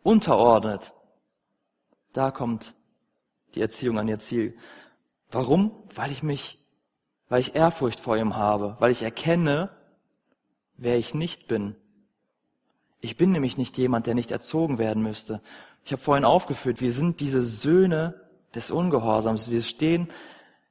[0.03, 0.93] unterordnet,
[2.13, 2.75] da kommt
[3.55, 4.57] die Erziehung an ihr Ziel.
[5.33, 5.73] Warum?
[5.95, 6.63] Weil ich mich
[7.33, 9.71] weil ich Ehrfurcht vor ihm habe, weil ich erkenne,
[10.77, 11.77] wer ich nicht bin.
[13.01, 15.41] Ich bin nämlich nicht jemand, der nicht erzogen werden müsste.
[15.83, 18.21] Ich habe vorhin aufgeführt, wir sind diese Söhne
[18.55, 19.51] des Ungehorsams.
[19.51, 20.11] Wir stehen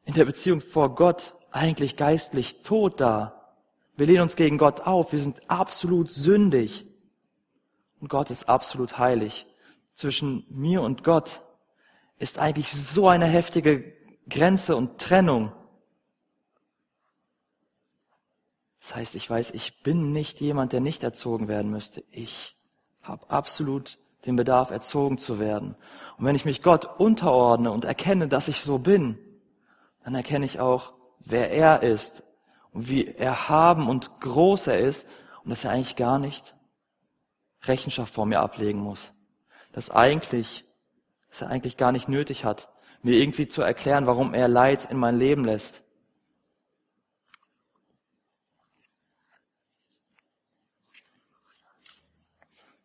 [0.06, 3.56] in der Beziehung vor Gott eigentlich geistlich tot da.
[3.96, 5.14] Wir lehnen uns gegen Gott auf.
[5.14, 6.86] Wir sind absolut sündig.
[8.00, 9.48] Und Gott ist absolut heilig.
[9.96, 11.42] Zwischen mir und Gott
[12.20, 14.00] ist eigentlich so eine heftige
[14.32, 15.52] Grenze und Trennung.
[18.80, 22.04] Das heißt, ich weiß, ich bin nicht jemand, der nicht erzogen werden müsste.
[22.10, 22.58] Ich
[23.04, 25.76] habe absolut den Bedarf, erzogen zu werden.
[26.18, 29.20] Und wenn ich mich Gott unterordne und erkenne, dass ich so bin,
[30.04, 32.24] dann erkenne ich auch, wer er ist
[32.72, 35.08] und wie erhaben und groß er ist
[35.44, 36.56] und dass er eigentlich gar nicht
[37.64, 39.14] Rechenschaft vor mir ablegen muss.
[39.74, 40.66] Dass eigentlich,
[41.30, 42.71] dass er eigentlich gar nicht nötig hat,
[43.04, 45.84] mir irgendwie zu erklären, warum er Leid in mein Leben lässt.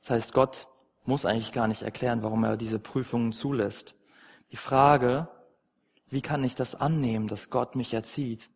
[0.00, 0.68] Das heißt, Gott
[1.05, 3.94] muss eigentlich gar nicht erklären, warum er diese Prüfungen zulässt.
[4.52, 5.29] Die Frage,
[6.09, 8.48] wie kann ich das annehmen, dass Gott mich erzieht,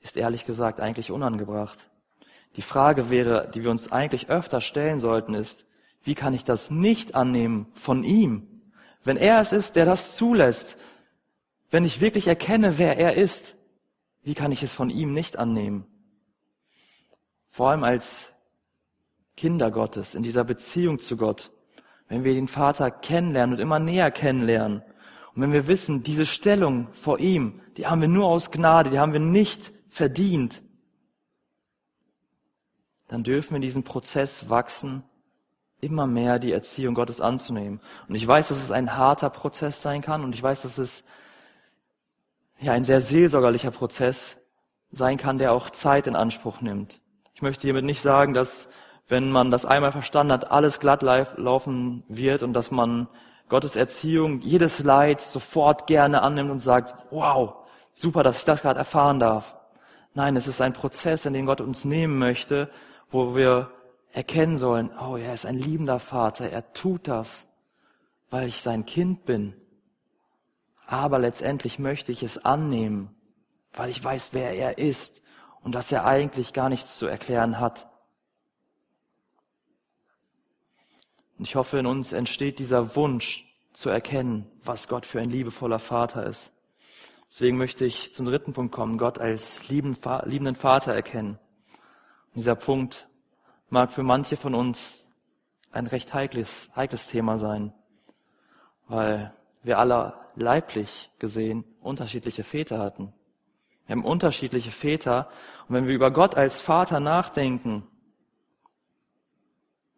[0.00, 1.90] ist ehrlich gesagt eigentlich unangebracht.
[2.56, 5.66] Die Frage wäre, die wir uns eigentlich öfter stellen sollten, ist,
[6.02, 8.53] wie kann ich das nicht annehmen von ihm?
[9.04, 10.76] Wenn er es ist, der das zulässt,
[11.70, 13.56] wenn ich wirklich erkenne, wer er ist,
[14.22, 15.86] wie kann ich es von ihm nicht annehmen?
[17.50, 18.32] Vor allem als
[19.36, 21.50] Kinder Gottes, in dieser Beziehung zu Gott,
[22.08, 24.82] wenn wir den Vater kennenlernen und immer näher kennenlernen,
[25.34, 29.00] und wenn wir wissen, diese Stellung vor ihm, die haben wir nur aus Gnade, die
[29.00, 30.62] haben wir nicht verdient,
[33.08, 35.02] dann dürfen wir in diesem Prozess wachsen,
[35.84, 37.80] immer mehr die Erziehung Gottes anzunehmen.
[38.08, 41.04] Und ich weiß, dass es ein harter Prozess sein kann und ich weiß, dass es
[42.58, 44.36] ja ein sehr seelsorgerlicher Prozess
[44.90, 47.00] sein kann, der auch Zeit in Anspruch nimmt.
[47.34, 48.68] Ich möchte hiermit nicht sagen, dass
[49.08, 53.08] wenn man das einmal verstanden hat, alles glatt laufen wird und dass man
[53.48, 57.56] Gottes Erziehung, jedes Leid sofort gerne annimmt und sagt, wow,
[57.92, 59.56] super, dass ich das gerade erfahren darf.
[60.14, 62.70] Nein, es ist ein Prozess, in den Gott uns nehmen möchte,
[63.10, 63.70] wo wir
[64.14, 67.46] erkennen sollen, oh, er ist ein liebender Vater, er tut das,
[68.30, 69.54] weil ich sein Kind bin.
[70.86, 73.12] Aber letztendlich möchte ich es annehmen,
[73.72, 75.20] weil ich weiß, wer er ist
[75.62, 77.90] und dass er eigentlich gar nichts zu erklären hat.
[81.36, 85.80] Und ich hoffe, in uns entsteht dieser Wunsch zu erkennen, was Gott für ein liebevoller
[85.80, 86.52] Vater ist.
[87.28, 91.40] Deswegen möchte ich zum dritten Punkt kommen, Gott als liebenden Vater erkennen.
[92.28, 93.08] Und dieser Punkt
[93.68, 95.12] mag für manche von uns
[95.72, 97.72] ein recht heikles, heikles Thema sein,
[98.86, 103.12] weil wir alle leiblich gesehen unterschiedliche Väter hatten.
[103.86, 105.28] Wir haben unterschiedliche Väter
[105.68, 107.86] und wenn wir über Gott als Vater nachdenken,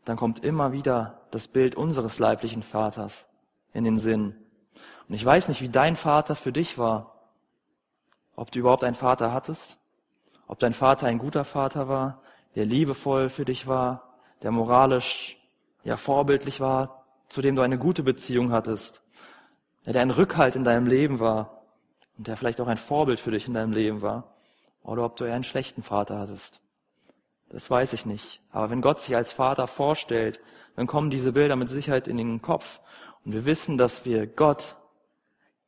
[0.04, 3.28] dann kommt immer wieder das Bild unseres leiblichen Vaters
[3.72, 4.36] in den Sinn.
[5.08, 7.30] Und ich weiß nicht, wie dein Vater für dich war.
[8.34, 9.76] Ob du überhaupt einen Vater hattest?
[10.46, 12.22] Ob dein Vater ein guter Vater war,
[12.56, 15.36] der liebevoll für dich war, der moralisch
[15.84, 19.02] ja vorbildlich war, zu dem du eine gute Beziehung hattest,
[19.84, 21.62] der, der ein Rückhalt in deinem Leben war
[22.18, 24.34] und der vielleicht auch ein Vorbild für dich in deinem Leben war,
[24.82, 26.60] oder ob du eher einen schlechten Vater hattest.
[27.48, 28.40] Das weiß ich nicht.
[28.50, 30.40] Aber wenn Gott sich als Vater vorstellt,
[30.74, 32.80] dann kommen diese Bilder mit Sicherheit in den Kopf.
[33.24, 34.76] Und wir wissen, dass wir Gott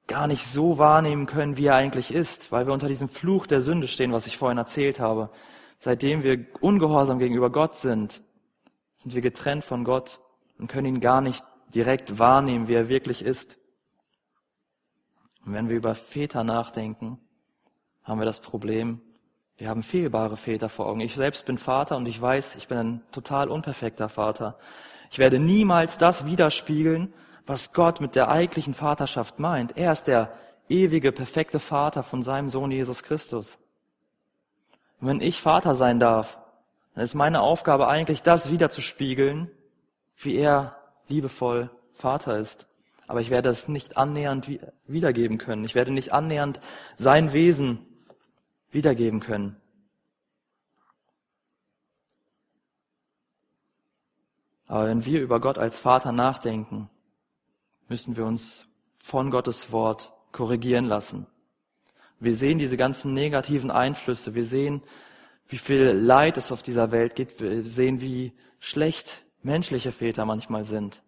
[0.07, 3.61] gar nicht so wahrnehmen können, wie er eigentlich ist, weil wir unter diesem Fluch der
[3.61, 5.31] Sünde stehen, was ich vorhin erzählt habe.
[5.79, 8.23] Seitdem wir ungehorsam gegenüber Gott sind,
[8.97, 10.21] sind wir getrennt von Gott
[10.59, 13.59] und können ihn gar nicht direkt wahrnehmen, wie er wirklich ist.
[15.45, 17.19] Und wenn wir über Väter nachdenken,
[18.03, 19.01] haben wir das Problem,
[19.57, 21.01] wir haben fehlbare Väter vor Augen.
[21.01, 24.57] Ich selbst bin Vater und ich weiß, ich bin ein total unperfekter Vater.
[25.11, 27.13] Ich werde niemals das widerspiegeln,
[27.45, 29.77] was Gott mit der eigentlichen Vaterschaft meint.
[29.77, 30.33] Er ist der
[30.69, 33.59] ewige, perfekte Vater von seinem Sohn Jesus Christus.
[35.01, 36.39] Und wenn ich Vater sein darf,
[36.95, 39.51] dann ist meine Aufgabe eigentlich, das wiederzuspiegeln,
[40.17, 42.67] wie er liebevoll Vater ist.
[43.07, 44.49] Aber ich werde es nicht annähernd
[44.87, 45.65] wiedergeben können.
[45.65, 46.61] Ich werde nicht annähernd
[46.97, 47.87] sein Wesen
[48.71, 49.57] wiedergeben können.
[54.67, 56.91] Aber wenn wir über Gott als Vater nachdenken,
[57.89, 58.67] müssen wir uns
[58.99, 61.27] von Gottes Wort korrigieren lassen.
[62.21, 64.35] Wir sehen diese ganzen negativen Einflüsse.
[64.35, 64.83] Wir sehen,
[65.47, 67.41] wie viel Leid es auf dieser Welt gibt.
[67.41, 71.03] Wir sehen, wie schlecht menschliche Väter manchmal sind.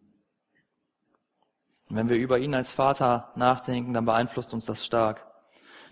[1.89, 5.27] Und wenn wir über ihn als Vater nachdenken, dann beeinflusst uns das stark.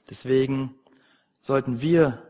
[0.08, 0.74] Deswegen
[1.40, 2.22] sollten wir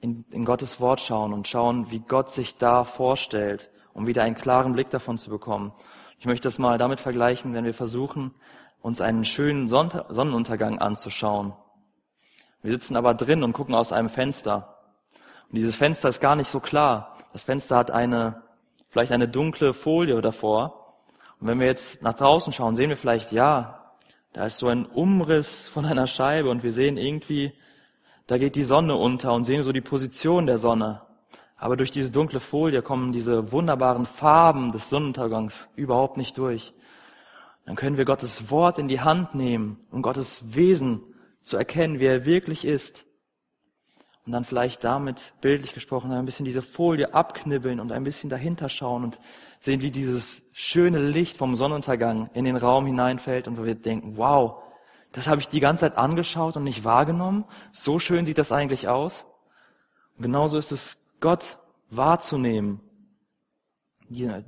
[0.00, 4.34] in, in Gottes Wort schauen und schauen, wie Gott sich da vorstellt, um wieder einen
[4.34, 5.72] klaren Blick davon zu bekommen.
[6.18, 8.34] Ich möchte das mal damit vergleichen, wenn wir versuchen,
[8.80, 11.54] uns einen schönen Sonnenuntergang anzuschauen.
[12.62, 14.76] Wir sitzen aber drin und gucken aus einem Fenster.
[15.48, 17.16] Und dieses Fenster ist gar nicht so klar.
[17.32, 18.42] Das Fenster hat eine,
[18.88, 20.96] vielleicht eine dunkle Folie davor.
[21.40, 23.94] Und wenn wir jetzt nach draußen schauen, sehen wir vielleicht, ja,
[24.32, 27.52] da ist so ein Umriss von einer Scheibe und wir sehen irgendwie,
[28.26, 31.02] da geht die Sonne unter und sehen so die Position der Sonne.
[31.56, 36.72] Aber durch diese dunkle Folie kommen diese wunderbaren Farben des Sonnenuntergangs überhaupt nicht durch.
[37.68, 41.02] Dann können wir Gottes Wort in die Hand nehmen, um Gottes Wesen
[41.42, 43.04] zu erkennen, wie er wirklich ist.
[44.24, 48.70] Und dann vielleicht damit, bildlich gesprochen, ein bisschen diese Folie abknibbeln und ein bisschen dahinter
[48.70, 49.20] schauen und
[49.60, 54.62] sehen, wie dieses schöne Licht vom Sonnenuntergang in den Raum hineinfällt und wir denken, wow,
[55.12, 57.44] das habe ich die ganze Zeit angeschaut und nicht wahrgenommen.
[57.72, 59.26] So schön sieht das eigentlich aus.
[60.16, 61.58] Und genauso ist es Gott
[61.90, 62.80] wahrzunehmen,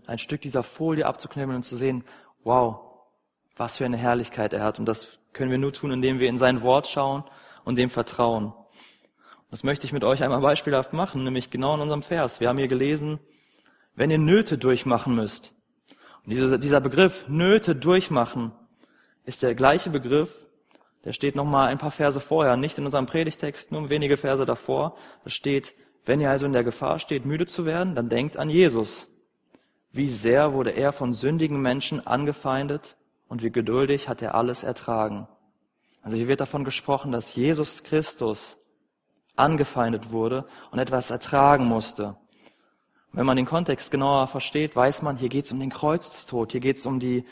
[0.06, 2.02] ein Stück dieser Folie abzuknebeln und zu sehen,
[2.44, 2.86] wow,
[3.56, 4.78] was für eine Herrlichkeit er hat.
[4.78, 7.24] Und das können wir nur tun, indem wir in sein Wort schauen
[7.64, 8.52] und dem vertrauen.
[9.50, 12.40] Das möchte ich mit euch einmal beispielhaft machen, nämlich genau in unserem Vers.
[12.40, 13.18] Wir haben hier gelesen,
[13.96, 15.52] wenn ihr Nöte durchmachen müsst.
[16.24, 18.52] Und dieser, dieser Begriff Nöte durchmachen
[19.24, 20.30] ist der gleiche Begriff,
[21.04, 24.96] der steht nochmal ein paar Verse vorher, nicht in unserem Predigtext, nur wenige Verse davor.
[25.24, 28.50] Da steht, wenn ihr also in der Gefahr steht, müde zu werden, dann denkt an
[28.50, 29.08] Jesus.
[29.92, 32.96] Wie sehr wurde er von sündigen Menschen angefeindet
[33.30, 35.28] und wie geduldig hat er alles ertragen.
[36.02, 38.58] Also hier wird davon gesprochen, dass Jesus Christus
[39.36, 42.16] angefeindet wurde und etwas ertragen musste.
[43.12, 46.60] Wenn man den Kontext genauer versteht, weiß man, hier geht es um den Kreuzestod, hier
[46.60, 47.24] geht es um die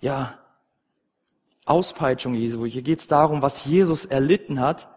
[0.00, 0.36] ja,
[1.64, 4.88] Auspeitschung Jesu, hier geht es darum, was Jesus erlitten hat,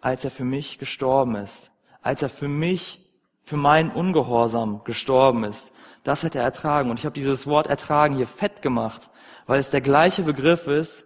[0.00, 1.72] als er für mich gestorben ist,
[2.02, 3.04] als er für mich,
[3.42, 5.72] für meinen Ungehorsam gestorben ist.
[6.06, 6.88] Das hat er ertragen.
[6.88, 9.10] Und ich habe dieses Wort ertragen hier fett gemacht,
[9.46, 11.04] weil es der gleiche Begriff ist,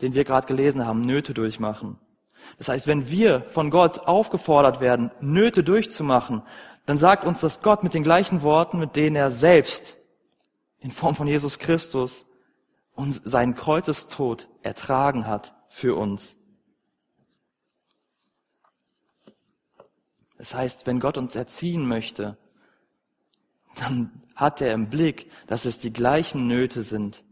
[0.00, 1.98] den wir gerade gelesen haben, Nöte durchmachen.
[2.56, 6.42] Das heißt, wenn wir von Gott aufgefordert werden, Nöte durchzumachen,
[6.86, 9.98] dann sagt uns das Gott mit den gleichen Worten, mit denen er selbst
[10.78, 12.26] in Form von Jesus Christus
[12.94, 16.36] und seinen Kreuzestod ertragen hat für uns.
[20.38, 22.38] Das heißt, wenn Gott uns erziehen möchte,
[23.80, 27.22] dann hat er im Blick, dass es die gleichen Nöte sind,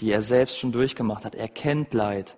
[0.00, 1.34] die er selbst schon durchgemacht hat.
[1.34, 2.36] Er kennt Leid.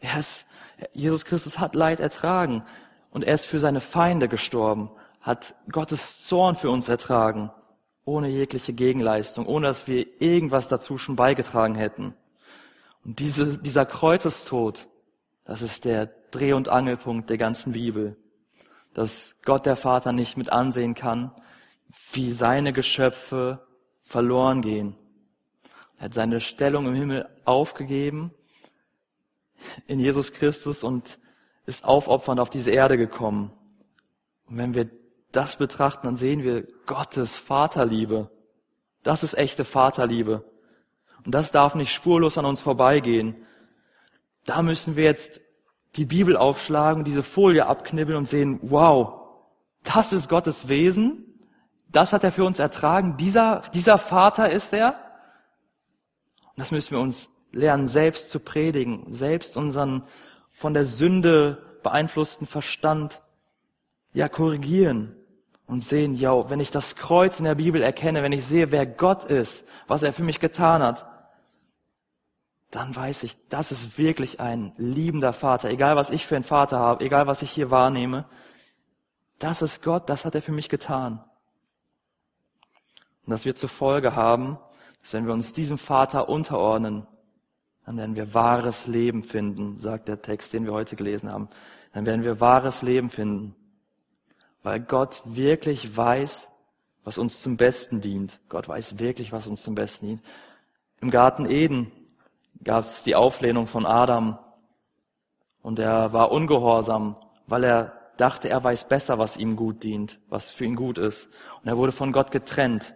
[0.00, 0.46] Er ist,
[0.92, 2.64] Jesus Christus hat Leid ertragen
[3.10, 4.90] und er ist für seine Feinde gestorben,
[5.20, 7.50] hat Gottes Zorn für uns ertragen,
[8.04, 12.14] ohne jegliche Gegenleistung, ohne dass wir irgendwas dazu schon beigetragen hätten.
[13.04, 14.88] Und diese, dieser Kreuzestod,
[15.44, 18.16] das ist der Dreh- und Angelpunkt der ganzen Bibel
[18.94, 21.32] dass Gott der Vater nicht mit ansehen kann,
[22.12, 23.66] wie seine Geschöpfe
[24.02, 24.96] verloren gehen.
[25.98, 28.32] Er hat seine Stellung im Himmel aufgegeben
[29.86, 31.18] in Jesus Christus und
[31.66, 33.52] ist aufopfernd auf diese Erde gekommen.
[34.46, 34.90] Und wenn wir
[35.32, 38.30] das betrachten, dann sehen wir Gottes Vaterliebe.
[39.02, 40.44] Das ist echte Vaterliebe.
[41.24, 43.46] Und das darf nicht spurlos an uns vorbeigehen.
[44.46, 45.40] Da müssen wir jetzt
[45.96, 49.20] die Bibel aufschlagen, diese Folie abknibbeln und sehen, wow,
[49.84, 51.29] das ist Gottes Wesen,
[51.92, 54.94] das hat er für uns ertragen, dieser, dieser Vater ist er.
[56.40, 60.04] Und das müssen wir uns lernen, selbst zu predigen, selbst unseren
[60.50, 63.22] von der Sünde beeinflussten Verstand
[64.12, 65.16] ja korrigieren
[65.66, 68.86] und sehen, ja, wenn ich das Kreuz in der Bibel erkenne, wenn ich sehe, wer
[68.86, 71.06] Gott ist, was er für mich getan hat,
[72.70, 75.70] dann weiß ich, das ist wirklich ein liebender Vater.
[75.70, 78.26] Egal was ich für einen Vater habe, egal was ich hier wahrnehme,
[79.38, 81.24] das ist Gott, das hat er für mich getan.
[83.30, 84.58] Und das wird zur Folge haben,
[85.02, 87.06] dass wenn wir uns diesem Vater unterordnen,
[87.86, 91.48] dann werden wir wahres Leben finden, sagt der Text, den wir heute gelesen haben.
[91.92, 93.54] Dann werden wir wahres Leben finden,
[94.64, 96.50] weil Gott wirklich weiß,
[97.04, 98.40] was uns zum Besten dient.
[98.48, 100.22] Gott weiß wirklich, was uns zum Besten dient.
[101.00, 101.92] Im Garten Eden
[102.64, 104.40] gab es die Auflehnung von Adam
[105.62, 107.14] und er war ungehorsam,
[107.46, 111.30] weil er dachte, er weiß besser, was ihm gut dient, was für ihn gut ist.
[111.62, 112.92] Und er wurde von Gott getrennt.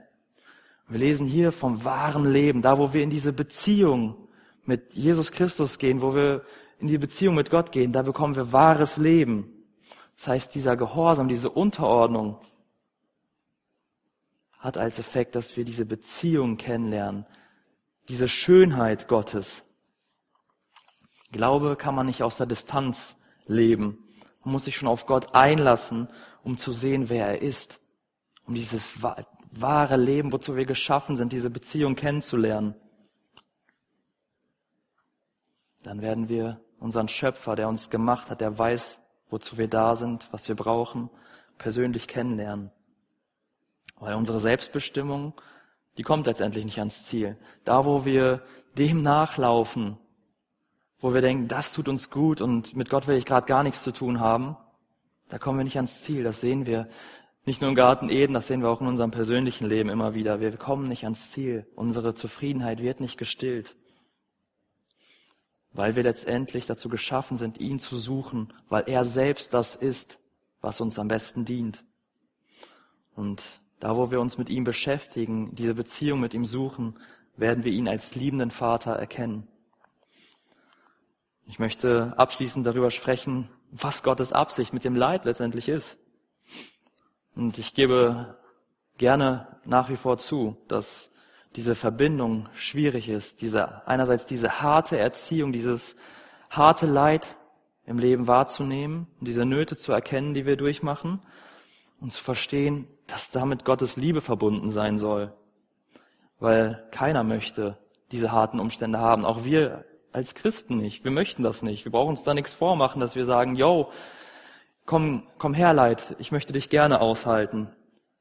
[0.89, 4.29] Wir lesen hier vom wahren Leben, da wo wir in diese Beziehung
[4.65, 6.45] mit Jesus Christus gehen, wo wir
[6.79, 9.51] in die Beziehung mit Gott gehen, da bekommen wir wahres Leben.
[10.17, 12.39] Das heißt, dieser Gehorsam, diese Unterordnung
[14.59, 17.27] hat als Effekt, dass wir diese Beziehung kennenlernen,
[18.09, 19.65] diese Schönheit Gottes.
[21.33, 23.17] Glaube kann man nicht aus der Distanz
[23.47, 23.99] leben.
[24.45, 26.09] Man muss sich schon auf Gott einlassen,
[26.43, 27.81] um zu sehen, wer er ist.
[28.47, 29.03] Um dieses
[29.61, 32.75] wahre Leben, wozu wir geschaffen sind, diese Beziehung kennenzulernen.
[35.83, 40.29] Dann werden wir unseren Schöpfer, der uns gemacht hat, der weiß, wozu wir da sind,
[40.33, 41.11] was wir brauchen,
[41.59, 42.71] persönlich kennenlernen.
[43.99, 45.35] Weil unsere Selbstbestimmung,
[45.97, 47.37] die kommt letztendlich nicht ans Ziel.
[47.65, 48.43] Da, wo wir
[48.77, 49.99] dem nachlaufen,
[50.99, 53.83] wo wir denken, das tut uns gut und mit Gott will ich gerade gar nichts
[53.83, 54.57] zu tun haben,
[55.29, 56.23] da kommen wir nicht ans Ziel.
[56.23, 56.89] Das sehen wir
[57.47, 60.41] nicht nur im Garten Eden, das sehen wir auch in unserem persönlichen Leben immer wieder.
[60.41, 61.67] Wir kommen nicht ans Ziel.
[61.75, 63.77] Unsere Zufriedenheit wird nicht gestillt.
[65.73, 70.19] Weil wir letztendlich dazu geschaffen sind, ihn zu suchen, weil er selbst das ist,
[70.61, 71.85] was uns am besten dient.
[73.15, 76.99] Und da, wo wir uns mit ihm beschäftigen, diese Beziehung mit ihm suchen,
[77.37, 79.47] werden wir ihn als liebenden Vater erkennen.
[81.47, 85.99] Ich möchte abschließend darüber sprechen, was Gottes Absicht mit dem Leid letztendlich ist.
[87.35, 88.37] Und ich gebe
[88.99, 91.13] gerne nach wie vor zu, dass
[91.57, 95.97] diese Verbindung schwierig ist, diese, einerseits diese harte Erziehung, dieses
[96.51, 97.37] harte Leid
[97.87, 101.21] im Leben wahrzunehmen diese Nöte zu erkennen, die wir durchmachen
[102.01, 105.33] und zu verstehen, dass damit Gottes Liebe verbunden sein soll.
[106.41, 107.79] Weil keiner möchte
[108.11, 109.25] diese harten Umstände haben.
[109.25, 111.05] Auch wir als Christen nicht.
[111.05, 111.85] Wir möchten das nicht.
[111.85, 113.91] Wir brauchen uns da nichts vormachen, dass wir sagen, yo,
[114.87, 117.69] komm, komm her, Leid, ich möchte dich gerne aushalten.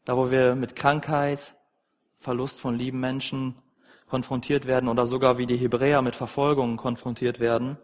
[0.06, 1.56] Da, wo wir mit Krankheit,
[2.20, 3.56] Verlust von lieben Menschen
[4.10, 7.78] konfrontiert werden oder sogar wie die Hebräer mit Verfolgungen konfrontiert werden,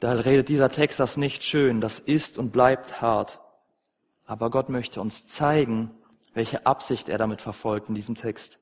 [0.00, 3.40] da redet dieser Text das nicht schön, das ist und bleibt hart.
[4.26, 5.90] Aber Gott möchte uns zeigen,
[6.34, 8.60] welche Absicht er damit verfolgt in diesem Text.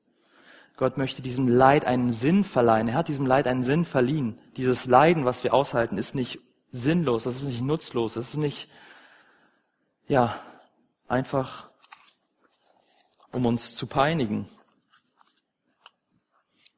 [0.76, 2.88] Gott möchte diesem Leid einen Sinn verleihen.
[2.88, 4.38] Er hat diesem Leid einen Sinn verliehen.
[4.56, 6.38] Dieses Leiden, was wir aushalten, ist nicht
[6.76, 8.70] sinnlos, das ist nicht nutzlos, das ist nicht,
[10.06, 10.40] ja,
[11.08, 11.70] einfach,
[13.32, 14.48] um uns zu peinigen.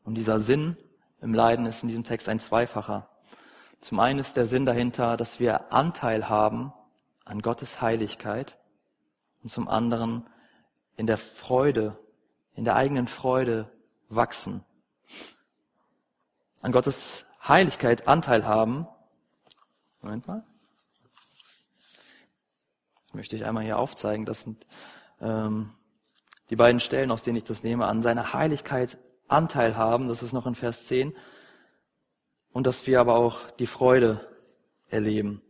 [0.05, 0.77] Und dieser Sinn
[1.21, 3.09] im Leiden ist in diesem Text ein zweifacher.
[3.81, 6.73] Zum einen ist der Sinn dahinter, dass wir Anteil haben
[7.25, 8.57] an Gottes Heiligkeit
[9.43, 10.29] und zum anderen
[10.97, 11.97] in der Freude,
[12.55, 13.71] in der eigenen Freude
[14.09, 14.65] wachsen.
[16.61, 18.89] An Gottes Heiligkeit Anteil haben.
[20.03, 20.45] Moment mal.
[23.07, 24.27] Das möchte ich einmal hier aufzeigen.
[24.27, 24.67] Das sind
[25.21, 25.71] ähm,
[26.51, 27.87] die beiden Stellen, aus denen ich das nehme.
[27.87, 31.15] An seiner Heiligkeit Anteil haben, das ist noch in Vers 10
[32.53, 34.27] und dass wir aber auch die Freude
[34.89, 35.43] erleben.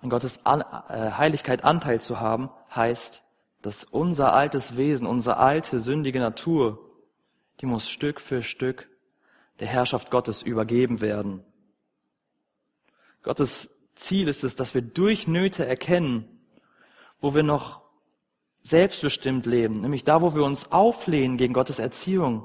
[0.00, 3.22] An Gottes An äh, Heiligkeit Anteil zu haben, heißt,
[3.62, 6.90] dass unser altes Wesen, unsere alte sündige Natur,
[7.60, 8.88] die muss Stück für Stück
[9.60, 11.44] der Herrschaft Gottes übergeben werden.
[13.22, 16.28] Gottes Ziel ist es, dass wir durch Nöte erkennen,
[17.20, 17.82] wo wir noch
[18.62, 22.44] selbstbestimmt leben, nämlich da, wo wir uns auflehnen gegen Gottes Erziehung,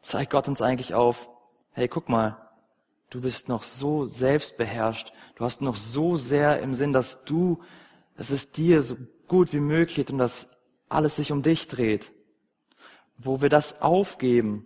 [0.00, 1.28] zeigt Gott uns eigentlich auf,
[1.72, 2.36] hey, guck mal,
[3.10, 7.60] du bist noch so selbstbeherrscht, du hast noch so sehr im Sinn, dass du,
[8.16, 10.50] es dir so gut wie möglich und dass
[10.88, 12.12] alles sich um dich dreht.
[13.16, 14.64] Wo wir das aufgeben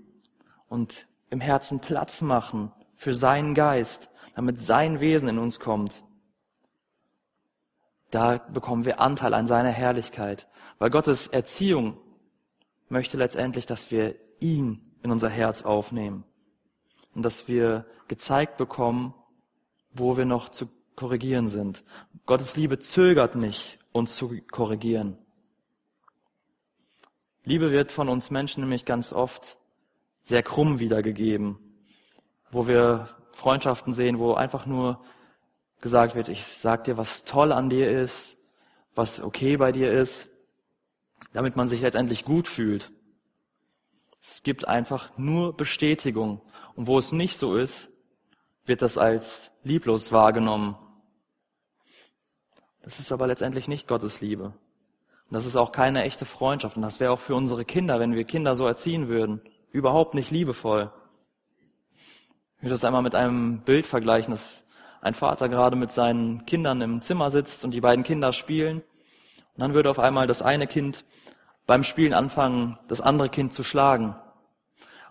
[0.68, 2.72] und im Herzen Platz machen
[3.02, 6.04] für seinen Geist, damit sein Wesen in uns kommt,
[8.12, 10.46] da bekommen wir Anteil an seiner Herrlichkeit.
[10.78, 11.96] Weil Gottes Erziehung
[12.88, 16.22] möchte letztendlich, dass wir ihn in unser Herz aufnehmen
[17.14, 19.14] und dass wir gezeigt bekommen,
[19.92, 21.82] wo wir noch zu korrigieren sind.
[22.24, 25.18] Gottes Liebe zögert nicht, uns zu korrigieren.
[27.44, 29.56] Liebe wird von uns Menschen nämlich ganz oft
[30.20, 31.58] sehr krumm wiedergegeben,
[32.52, 35.02] wo wir Freundschaften sehen, wo einfach nur
[35.80, 38.38] gesagt wird, ich sag dir, was toll an dir ist,
[38.94, 40.28] was okay bei dir ist,
[41.32, 42.92] damit man sich letztendlich gut fühlt.
[44.22, 46.40] Es gibt einfach nur Bestätigung.
[46.76, 47.90] Und wo es nicht so ist,
[48.64, 50.76] wird das als lieblos wahrgenommen.
[52.82, 54.44] Das ist aber letztendlich nicht Gottes Liebe.
[54.44, 54.54] Und
[55.30, 56.76] das ist auch keine echte Freundschaft.
[56.76, 59.40] Und das wäre auch für unsere Kinder, wenn wir Kinder so erziehen würden,
[59.70, 60.92] überhaupt nicht liebevoll.
[62.62, 64.62] Ich würde das einmal mit einem Bild vergleichen, dass
[65.00, 68.76] ein Vater gerade mit seinen Kindern im Zimmer sitzt und die beiden Kinder spielen.
[68.76, 68.84] Und
[69.56, 71.04] dann würde auf einmal das eine Kind
[71.66, 74.14] beim Spielen anfangen, das andere Kind zu schlagen.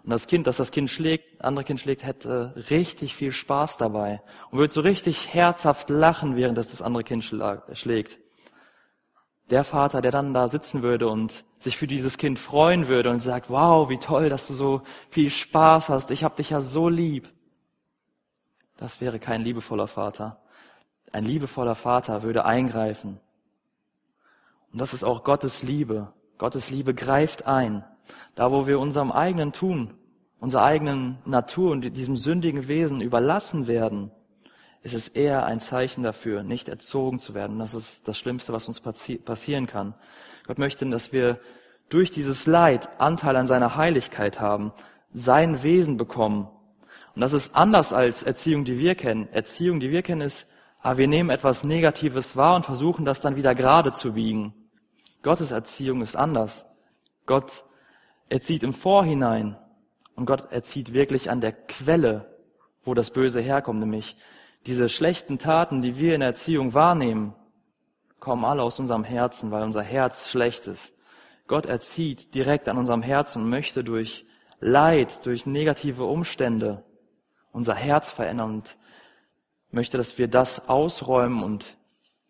[0.01, 4.21] Und das Kind, das das Kind schlägt, andere Kind schlägt, hätte richtig viel Spaß dabei
[4.49, 8.17] und würde so richtig herzhaft lachen, während das das andere Kind schlägt.
[9.49, 13.19] Der Vater, der dann da sitzen würde und sich für dieses Kind freuen würde und
[13.19, 16.87] sagt, wow, wie toll, dass du so viel Spaß hast, ich hab dich ja so
[16.87, 17.27] lieb.
[18.81, 20.41] Das wäre kein liebevoller Vater.
[21.11, 23.19] Ein liebevoller Vater würde eingreifen.
[24.73, 26.11] Und das ist auch Gottes Liebe.
[26.39, 27.83] Gottes Liebe greift ein.
[28.33, 29.93] Da, wo wir unserem eigenen Tun,
[30.39, 34.09] unserer eigenen Natur und diesem sündigen Wesen überlassen werden,
[34.81, 37.59] ist es eher ein Zeichen dafür, nicht erzogen zu werden.
[37.59, 39.93] Das ist das Schlimmste, was uns passi passieren kann.
[40.47, 41.39] Gott möchte, dass wir
[41.89, 44.73] durch dieses Leid Anteil an seiner Heiligkeit haben,
[45.13, 46.49] sein Wesen bekommen.
[47.15, 49.27] Und das ist anders als Erziehung, die wir kennen.
[49.31, 50.47] Erziehung, die wir kennen, ist,
[50.81, 54.53] ah, wir nehmen etwas Negatives wahr und versuchen das dann wieder gerade zu biegen.
[55.21, 56.65] Gottes Erziehung ist anders.
[57.25, 57.65] Gott
[58.29, 59.57] erzieht im Vorhinein
[60.15, 62.37] und Gott erzieht wirklich an der Quelle,
[62.83, 64.15] wo das Böse herkommt, nämlich
[64.65, 67.35] diese schlechten Taten, die wir in der Erziehung wahrnehmen,
[68.19, 70.95] kommen alle aus unserem Herzen, weil unser Herz schlecht ist.
[71.47, 74.25] Gott erzieht direkt an unserem Herzen und möchte durch
[74.59, 76.83] Leid, durch negative Umstände
[77.51, 78.77] unser Herz verändern und
[79.71, 81.77] möchte, dass wir das ausräumen und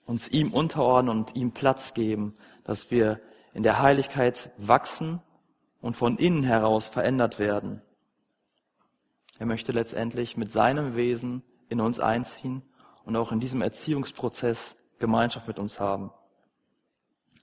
[0.06, 3.20] uns ihm unterordnen und ihm Platz geben, dass wir
[3.54, 5.22] in der Heiligkeit wachsen
[5.82, 7.82] und von innen heraus verändert werden.
[9.40, 12.62] Er möchte letztendlich mit seinem Wesen in uns einziehen
[13.06, 16.12] und auch in diesem Erziehungsprozess Gemeinschaft mit uns haben.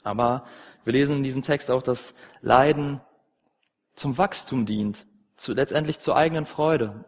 [0.04, 0.44] Aber
[0.84, 3.00] wir lesen in diesem Text auch, dass Leiden
[3.94, 5.06] zum Wachstum dient,
[5.36, 7.04] zu, letztendlich zur eigenen Freude.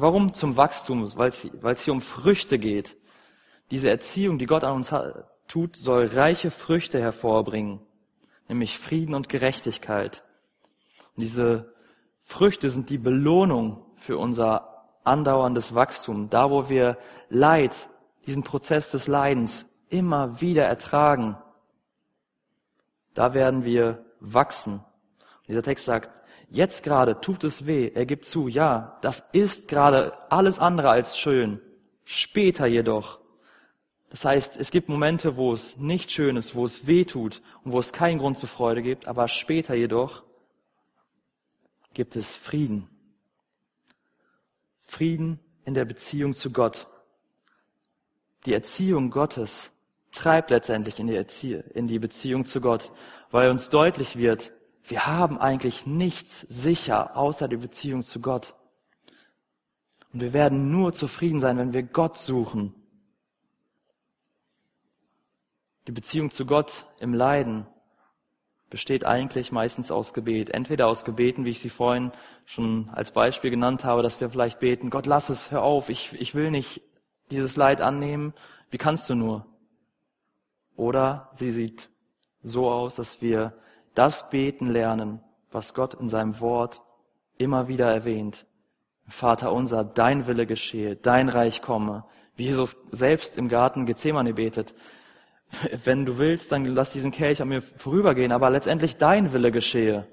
[0.00, 1.02] Warum zum Wachstum?
[1.16, 2.96] Weil es hier um Früchte geht.
[3.70, 7.80] Diese Erziehung, die Gott an uns hat, tut, soll reiche Früchte hervorbringen,
[8.48, 10.22] nämlich Frieden und Gerechtigkeit.
[11.16, 11.72] Und diese
[12.22, 17.88] Früchte sind die Belohnung für unser andauerndes Wachstum, da wo wir Leid,
[18.26, 21.38] diesen Prozess des Leidens immer wieder ertragen,
[23.14, 24.74] da werden wir wachsen.
[24.74, 26.10] Und dieser Text sagt,
[26.48, 31.18] jetzt gerade tut es weh, er gibt zu, ja, das ist gerade alles andere als
[31.18, 31.60] schön,
[32.04, 33.20] später jedoch.
[34.10, 37.72] Das heißt, es gibt Momente, wo es nicht schön ist, wo es weh tut und
[37.72, 40.22] wo es keinen Grund zur Freude gibt, aber später jedoch
[41.92, 42.88] gibt es Frieden.
[44.84, 46.86] Frieden in der Beziehung zu Gott.
[48.44, 49.70] Die Erziehung Gottes
[50.12, 52.92] treibt letztendlich in die, Erzie in die Beziehung zu Gott,
[53.30, 54.52] weil uns deutlich wird,
[54.88, 58.54] wir haben eigentlich nichts sicher außer die Beziehung zu Gott.
[60.12, 62.74] Und wir werden nur zufrieden sein, wenn wir Gott suchen.
[65.86, 67.66] Die Beziehung zu Gott im Leiden
[68.70, 70.50] besteht eigentlich meistens aus Gebet.
[70.50, 72.12] Entweder aus Gebeten, wie ich sie vorhin
[72.44, 76.12] schon als Beispiel genannt habe, dass wir vielleicht beten, Gott, lass es, hör auf, ich,
[76.20, 76.82] ich will nicht
[77.30, 78.34] dieses Leid annehmen,
[78.70, 79.46] wie kannst du nur?
[80.76, 81.88] Oder sie sieht
[82.42, 83.56] so aus, dass wir
[83.96, 85.20] das beten lernen,
[85.50, 86.82] was Gott in seinem Wort
[87.38, 88.46] immer wieder erwähnt.
[89.08, 92.04] Vater unser, dein Wille geschehe, dein Reich komme,
[92.36, 94.74] wie Jesus selbst im Garten Gethsemane betet
[95.84, 100.06] wenn du willst, dann lass diesen Kelch an mir vorübergehen, aber letztendlich dein Wille geschehe.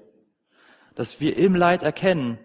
[0.94, 2.38] Dass wir im Leid erkennen,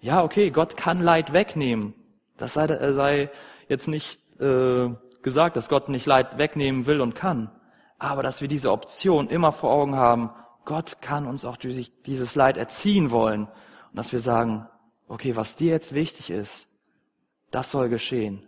[0.00, 1.94] ja, okay, Gott kann Leid wegnehmen.
[2.36, 3.30] Das sei, äh, sei
[3.68, 4.88] jetzt nicht äh,
[5.22, 7.50] gesagt, dass Gott nicht Leid wegnehmen will und kann.
[7.98, 10.30] Aber dass wir diese Option immer vor Augen haben,
[10.66, 13.46] Gott kann uns auch durch dieses Leid erziehen wollen.
[13.46, 14.68] Und dass wir sagen,
[15.08, 16.68] okay, was dir jetzt wichtig ist,
[17.50, 18.46] das soll geschehen.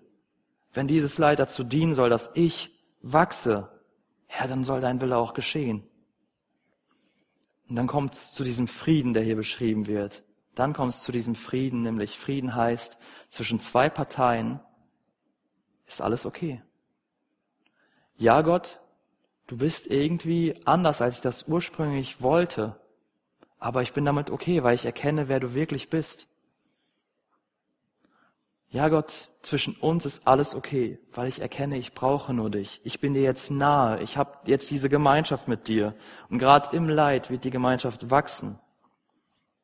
[0.75, 3.71] Wenn dieses Leid dazu dienen soll, dass ich wachse,
[4.29, 5.89] ja, dann soll dein Wille auch geschehen.
[7.69, 10.25] Und dann kommt es zu diesem Frieden, der hier beschrieben wird.
[10.55, 12.99] Dann kommt es zu diesem Frieden, nämlich Frieden heißt,
[13.31, 14.61] zwischen zwei Parteien
[15.87, 16.63] ist alles okay.
[18.17, 18.81] Ja, Gott,
[19.49, 22.77] du bist irgendwie anders, als ich das ursprünglich wollte,
[23.59, 26.29] aber ich bin damit okay, weil ich erkenne, wer du wirklich bist.
[28.71, 32.83] Ja, Gott, zwischen uns ist alles okay, weil ich erkenne, ich brauche nur dich.
[32.85, 34.03] Ich bin dir jetzt nahe.
[34.03, 35.95] Ich habe jetzt diese Gemeinschaft mit dir.
[36.29, 38.59] Und gerade im Leid wird die Gemeinschaft wachsen,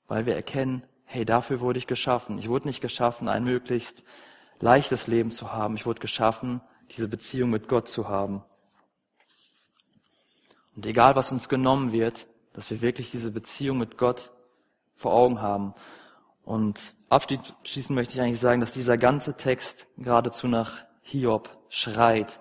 [0.09, 2.39] weil wir erkennen, hey, dafür wurde ich geschaffen.
[2.39, 4.03] Ich wurde nicht geschaffen, ein möglichst
[4.59, 5.76] leichtes Leben zu haben.
[5.76, 6.62] Ich wurde geschaffen,
[6.97, 8.43] diese Beziehung mit Gott zu haben.
[10.76, 14.32] Und egal, was uns genommen wird, dass wir wirklich diese Beziehung mit Gott
[14.96, 15.74] vor Augen haben.
[16.44, 22.40] Und abschließend möchte ich eigentlich sagen, dass dieser ganze Text geradezu nach Hiob schreit.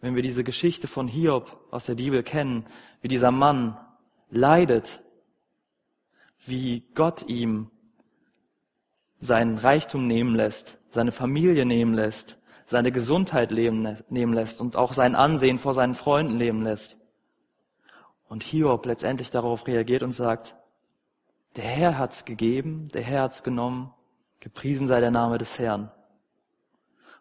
[0.00, 2.66] Wenn wir diese Geschichte von Hiob aus der Bibel kennen,
[3.00, 3.80] wie dieser Mann
[4.30, 5.00] leidet,
[6.46, 7.70] wie Gott ihm
[9.18, 15.14] seinen Reichtum nehmen lässt, seine Familie nehmen lässt, seine Gesundheit nehmen lässt und auch sein
[15.14, 16.97] Ansehen vor seinen Freunden nehmen lässt.
[18.28, 20.54] Und Hiob letztendlich darauf reagiert und sagt,
[21.56, 23.92] der Herr hat's gegeben, der Herr hat's genommen,
[24.40, 25.90] gepriesen sei der Name des Herrn.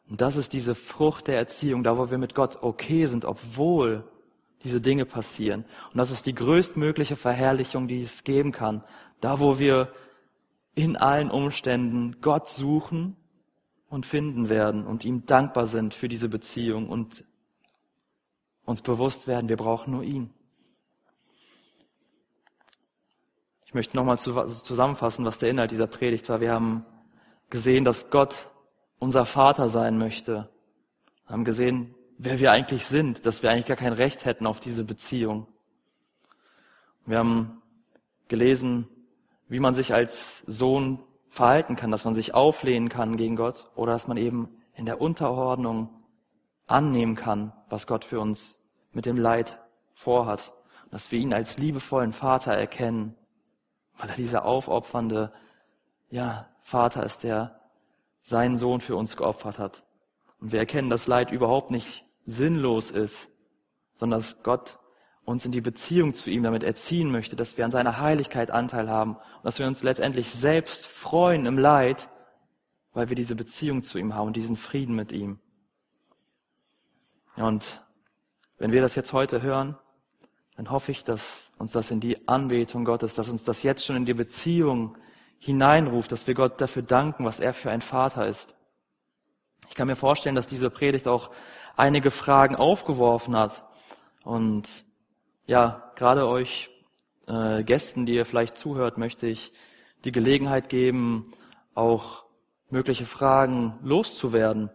[0.10, 4.03] Und das ist diese Frucht der Erziehung, da wo wir mit Gott okay sind, obwohl
[4.64, 5.66] diese Dinge passieren.
[5.91, 8.84] Und das ist die größtmögliche Verherrlichung, die es geben kann.
[9.22, 9.91] Da wo wir
[10.76, 13.16] in allen Umständen Gott suchen
[13.89, 17.24] und finden werden und ihm dankbar sind für diese Beziehung und
[18.66, 20.34] uns bewusst werden, wir brauchen nur ihn.
[23.68, 26.39] Ich möchte nochmal zusammenfassen, was der Inhalt dieser Predigt war.
[26.39, 26.86] Wir haben
[27.49, 28.49] gesehen, dass Gott
[28.97, 30.49] unser Vater sein möchte.
[31.26, 34.61] Wir haben gesehen, wer wir eigentlich sind, dass wir eigentlich gar kein Recht hätten auf
[34.61, 35.47] diese Beziehung.
[37.05, 37.61] Wir haben
[38.30, 38.88] gelesen,
[39.49, 43.91] wie man sich als Sohn verhalten kann, dass man sich auflehnen kann gegen Gott oder
[43.91, 45.89] dass man eben in der Unterordnung
[46.68, 48.59] annehmen kann, was Gott für uns
[48.93, 49.59] mit dem Leid
[49.93, 50.53] vorhat.
[50.89, 53.13] Dass wir ihn als liebevollen Vater erkennen,
[53.97, 55.31] weil er dieser aufopfernde,
[56.09, 57.59] ja, Vater ist, der
[58.21, 59.83] seinen Sohn für uns geopfert hat.
[60.39, 63.29] Und wir erkennen, dass Leid überhaupt nicht sinnlos ist,
[63.95, 64.79] sondern dass Gott
[65.23, 68.89] uns in die Beziehung zu ihm damit erziehen möchte, dass wir an seiner Heiligkeit Anteil
[68.89, 72.09] haben und dass wir uns letztendlich selbst freuen im Leid,
[72.93, 75.39] weil wir diese Beziehung zu ihm haben diesen Frieden mit ihm.
[77.35, 77.85] Ja, und
[78.57, 79.77] wenn wir das jetzt heute hören,
[80.58, 83.95] dann hoffe ich, dass uns das in die Anbetung Gottes, dass uns das jetzt schon
[83.95, 84.97] in die Beziehung
[85.38, 88.55] hineinruft, dass wir Gott dafür danken, was er für ein Vater ist.
[89.70, 91.30] Ich kann mir vorstellen, dass diese Predigt auch
[91.76, 93.64] einige Fragen aufgeworfen hat.
[94.24, 94.84] Und
[95.45, 96.72] ja, gerade euch
[97.28, 99.53] äh, Gästen, die ihr vielleicht zuhört, möchte ich
[100.05, 101.34] die Gelegenheit geben,
[101.76, 102.24] auch
[102.72, 104.72] mögliche Fragen loszuwerden.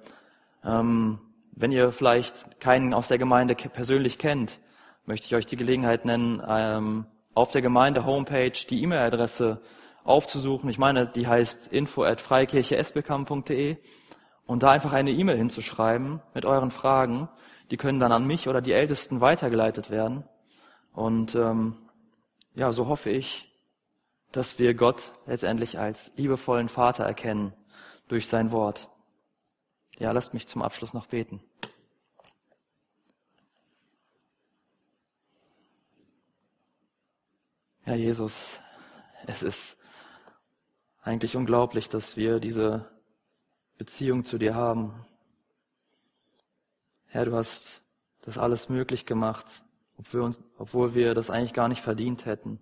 [0.64, 1.18] Ähm,
[1.51, 4.61] wenn ihr vielleicht keinen aus der Gemeinde persönlich kennt,
[5.05, 9.61] möchte ich euch die Gelegenheit nennen, ähm, auf der Gemeinde-Homepage die E-Mail-Adresse
[10.05, 10.68] aufzusuchen.
[10.68, 13.76] Ich meine, die heißt info at freikircheesbekamp.de
[14.46, 17.28] und da einfach eine E-Mail hinzuschreiben mit euren Fragen.
[17.70, 20.24] Die können dann an mich oder die Ältesten weitergeleitet werden.
[20.92, 21.76] Und ähm,
[22.55, 23.50] ja, so hoffe ich,
[24.30, 27.55] dass wir Gott letztendlich als liebevollen Vater erkennen
[28.09, 28.88] durch sein Wort.
[29.98, 31.42] Ja, lasst mich zum Abschluss noch beten.
[37.85, 38.61] Herr Jesus,
[39.26, 39.76] es ist
[41.03, 42.89] eigentlich unglaublich, dass wir diese
[43.76, 45.05] Beziehung zu dir haben.
[47.07, 47.83] Herr, du hast
[48.20, 49.47] das alles möglich gemacht,
[49.99, 52.61] obwohl, wir das eigentlich gar nicht verdient hätten.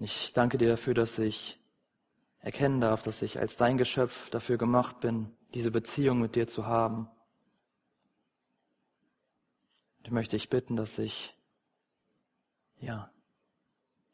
[0.00, 1.60] Ich danke dir dafür, dass ich
[2.40, 6.66] erkennen darf, dass ich als dein Geschöpf dafür gemacht bin, diese Beziehung mit dir zu
[6.66, 7.08] haben.
[10.02, 11.33] Ich möchte dich bitten, dass ich,
[12.84, 13.10] ja,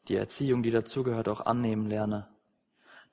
[0.07, 2.27] die Erziehung, die dazugehört, auch annehmen lerne.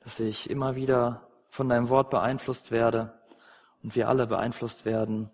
[0.00, 3.18] Dass ich immer wieder von deinem Wort beeinflusst werde
[3.82, 5.30] und wir alle beeinflusst werden,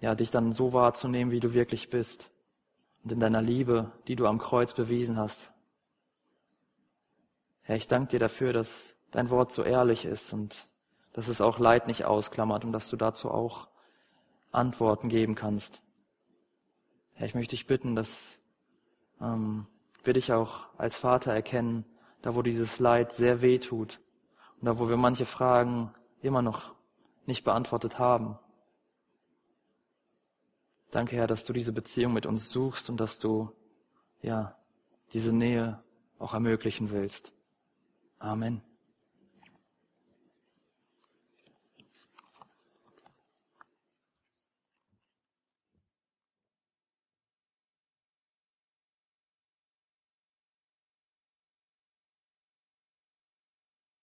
[0.00, 2.28] ja, dich dann so wahrzunehmen, wie du wirklich bist
[3.02, 5.52] und in deiner Liebe, die du am Kreuz bewiesen hast.
[7.62, 10.68] Herr, ich danke dir dafür, dass dein Wort so ehrlich ist und
[11.12, 13.68] dass es auch Leid nicht ausklammert und dass du dazu auch
[14.52, 15.80] Antworten geben kannst.
[17.14, 18.38] Herr, ich möchte dich bitten, dass
[19.20, 19.66] ähm,
[20.04, 21.84] wir dich auch als Vater erkennen,
[22.22, 24.00] da wo dieses Leid sehr weh tut
[24.60, 26.74] und da wo wir manche Fragen immer noch
[27.26, 28.38] nicht beantwortet haben.
[30.90, 33.50] Danke, Herr, dass du diese Beziehung mit uns suchst und dass du,
[34.22, 34.56] ja,
[35.12, 35.82] diese Nähe
[36.18, 37.32] auch ermöglichen willst.
[38.18, 38.62] Amen.